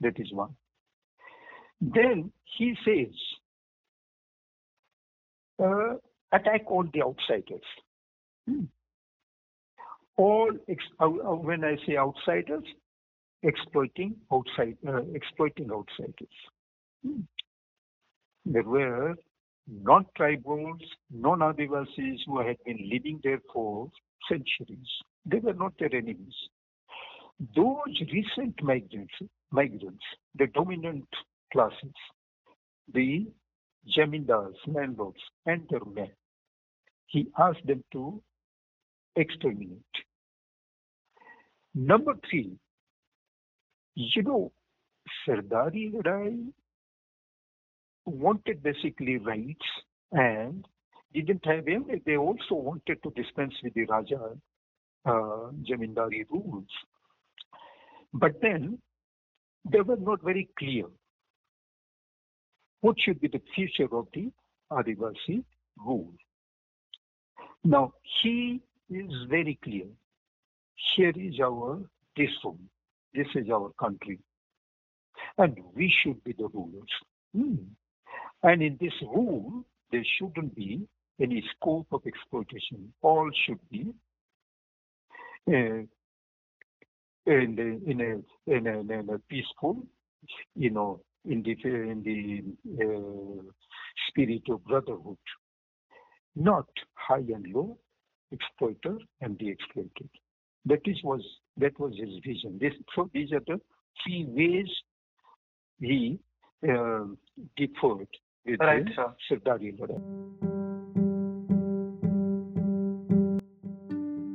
That 0.00 0.18
is 0.18 0.32
one. 0.32 0.54
Then 1.80 2.32
he 2.56 2.74
says, 2.84 3.14
uh, 5.62 5.94
attack 6.32 6.62
all 6.66 6.84
the 6.92 7.02
outsiders. 7.02 7.62
Hmm. 8.48 8.64
All 10.18 10.50
uh, 10.50 11.04
uh, 11.04 11.08
when 11.08 11.64
I 11.64 11.76
say 11.86 11.96
outsiders, 11.96 12.64
exploiting 13.44 14.16
outside, 14.32 14.76
uh, 14.86 15.02
exploiting 15.14 15.70
outsiders. 15.70 16.36
Hmm. 17.06 17.20
There 18.44 18.64
were 18.64 19.14
non-tribals, 19.68 20.80
non-Adivasis 21.10 22.18
who 22.26 22.40
had 22.44 22.56
been 22.66 22.90
living 22.92 23.20
there 23.22 23.40
for 23.52 23.90
centuries. 24.28 24.88
They 25.24 25.38
were 25.38 25.54
not 25.54 25.74
their 25.78 25.94
enemies. 25.94 26.34
Those 27.54 28.00
recent 28.12 28.60
migrants, 28.60 29.14
migrants, 29.52 30.02
the 30.34 30.48
dominant 30.48 31.06
classes, 31.52 31.94
the 32.92 33.26
Jamindars, 33.96 34.54
landlords, 34.66 35.20
and 35.46 35.62
their 35.70 35.84
men. 35.84 36.10
He 37.06 37.28
asked 37.38 37.66
them 37.66 37.84
to 37.92 38.20
exterminate. 39.14 39.78
Number 41.78 42.14
three, 42.28 42.58
you 43.94 44.22
know, 44.24 44.50
Sardari 45.24 45.92
Ladai 45.94 46.52
wanted 48.04 48.64
basically 48.64 49.18
rights 49.18 49.64
and 50.10 50.66
didn't 51.14 51.46
have 51.46 51.68
any. 51.68 52.02
They 52.04 52.16
also 52.16 52.56
wanted 52.56 53.00
to 53.04 53.12
dispense 53.14 53.54
with 53.62 53.74
the 53.74 53.84
Raja 53.84 54.18
uh, 55.06 55.52
Jamindari 55.70 56.24
rules. 56.28 56.66
But 58.12 58.40
then 58.42 58.80
they 59.70 59.80
were 59.80 59.98
not 59.98 60.20
very 60.20 60.48
clear 60.58 60.86
what 62.80 62.96
should 62.98 63.20
be 63.20 63.28
the 63.28 63.42
future 63.54 63.88
of 63.94 64.08
the 64.12 64.32
Adivasi 64.72 65.44
rule. 65.76 66.12
Now, 67.62 67.92
he 68.20 68.62
is 68.90 69.12
very 69.28 69.60
clear. 69.62 69.86
Here 70.96 71.12
is 71.14 71.40
our 71.40 71.80
this 72.16 72.30
home. 72.42 72.68
This 73.14 73.26
is 73.34 73.48
our 73.50 73.70
country. 73.80 74.18
And 75.36 75.56
we 75.74 75.92
should 76.02 76.22
be 76.24 76.32
the 76.32 76.48
rulers. 76.48 76.90
Hmm. 77.36 77.56
And 78.42 78.62
in 78.62 78.76
this 78.80 78.92
rule, 79.02 79.64
there 79.90 80.04
shouldn't 80.18 80.54
be 80.54 80.86
any 81.20 81.42
scope 81.56 81.88
of 81.92 82.02
exploitation. 82.06 82.92
All 83.02 83.30
should 83.46 83.58
be 83.70 83.92
uh, 85.48 85.82
in, 87.26 87.56
the, 87.56 87.80
in, 87.90 88.00
a, 88.00 88.52
in, 88.54 88.66
a, 88.66 88.80
in 88.80 89.10
a 89.10 89.18
peaceful, 89.28 89.84
you 90.54 90.70
know, 90.70 91.00
in 91.24 91.42
the, 91.42 91.56
in 91.64 92.02
the 92.04 92.84
uh, 92.84 93.42
spirit 94.08 94.42
of 94.48 94.64
brotherhood, 94.64 95.18
not 96.36 96.66
high 96.94 97.16
and 97.18 97.46
low, 97.52 97.78
exploiter 98.32 98.98
and 99.20 99.38
the 99.38 99.48
exploited. 99.48 100.08
That 100.68 100.80
is 100.84 100.98
was 101.02 101.22
that 101.56 101.78
was 101.80 101.92
his 101.96 102.10
vision. 102.24 102.58
This, 102.60 102.74
so 102.94 103.10
these 103.12 103.32
are 103.32 103.42
the 103.46 103.60
three 104.02 104.26
ways 104.28 104.68
he 105.80 106.18
uh, 106.62 107.04
differed 107.56 108.08
with 108.46 108.60
right, 108.60 108.84
Sardari 109.30 109.72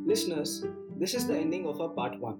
Listeners, 0.06 0.65
this 0.98 1.13
is 1.13 1.28
the 1.28 1.38
ending 1.38 1.65
of 1.67 1.82
our 1.82 1.89
part 1.89 2.19
one. 2.19 2.39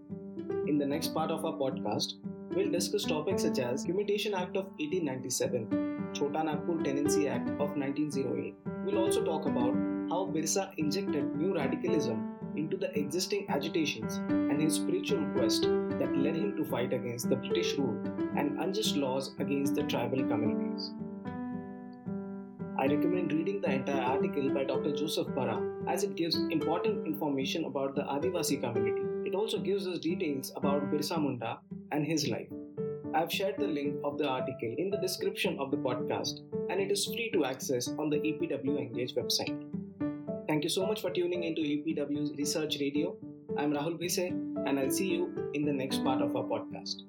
In 0.68 0.78
the 0.78 0.86
next 0.86 1.14
part 1.14 1.32
of 1.32 1.46
our 1.46 1.54
podcast, 1.54 2.14
We'll 2.56 2.70
discuss 2.70 3.04
topics 3.06 3.42
such 3.42 3.58
as 3.58 3.84
Commutation 3.84 4.36
Act 4.36 4.56
of 4.58 4.66
1897, 4.78 6.12
Chota 6.14 6.44
Nagpur 6.44 6.84
Tenancy 6.84 7.28
Act 7.28 7.50
of 7.60 7.76
1908. 7.76 8.54
We'll 8.86 9.00
also 9.00 9.24
talk 9.26 9.48
about 9.48 9.74
how 10.10 10.26
Birsa 10.34 10.72
injected 10.78 11.36
new 11.36 11.56
radicalism 11.56 12.36
into 12.56 12.78
the 12.78 12.98
existing 12.98 13.46
agitations 13.50 14.18
and 14.30 14.62
his 14.62 14.76
spiritual 14.76 15.26
quest 15.36 15.64
that 15.64 16.16
led 16.16 16.36
him 16.36 16.56
to 16.58 16.66
fight 16.66 16.94
against 16.94 17.30
the 17.30 17.36
British 17.36 17.74
rule 17.78 17.98
and 18.38 18.60
unjust 18.60 18.96
laws 18.96 19.34
against 19.40 19.76
the 19.76 19.84
tribal 19.84 20.24
communities. 20.28 20.94
I 22.78 22.88
recommend 22.88 23.32
reading 23.32 23.62
the 23.62 23.72
entire 23.72 24.02
article 24.02 24.50
by 24.54 24.64
Dr. 24.66 24.94
Joseph 24.96 25.34
Bara 25.36 25.62
as 25.88 26.04
it 26.04 26.16
gives 26.16 26.36
important 26.36 27.06
information 27.08 27.66
about 27.66 27.96
the 27.96 28.02
Adivasi 28.02 28.60
community. 28.62 29.30
It 29.30 29.36
also 29.36 29.60
gives 29.60 29.88
us 29.88 30.00
details 30.00 30.52
about 30.56 30.92
Birsa 30.92 31.22
Munda 31.22 31.60
and 31.92 32.06
his 32.06 32.28
life. 32.28 32.50
I've 33.16 33.32
shared 33.32 33.56
the 33.58 33.68
link 33.68 33.96
of 34.04 34.18
the 34.18 34.28
article 34.28 34.76
in 34.78 34.90
the 34.90 34.98
description 34.98 35.60
of 35.60 35.70
the 35.72 35.78
podcast 35.78 36.40
and 36.70 36.82
it 36.82 36.92
is 36.92 37.06
free 37.06 37.30
to 37.34 37.46
access 37.46 37.88
on 37.88 38.10
the 38.10 38.18
EPW 38.18 38.78
Engage 38.80 39.16
website. 39.16 39.73
Thank 40.64 40.72
you 40.72 40.82
so 40.82 40.88
much 40.88 41.02
for 41.02 41.10
tuning 41.10 41.44
into 41.44 41.62
EPW's 41.62 42.38
Research 42.38 42.78
Radio. 42.80 43.18
I'm 43.58 43.74
Rahul 43.74 44.00
Bhise, 44.00 44.30
and 44.30 44.80
I'll 44.80 44.90
see 44.90 45.10
you 45.10 45.50
in 45.54 45.66
the 45.66 45.74
next 45.74 46.02
part 46.06 46.22
of 46.22 46.38
our 46.38 46.46
podcast. 46.46 47.02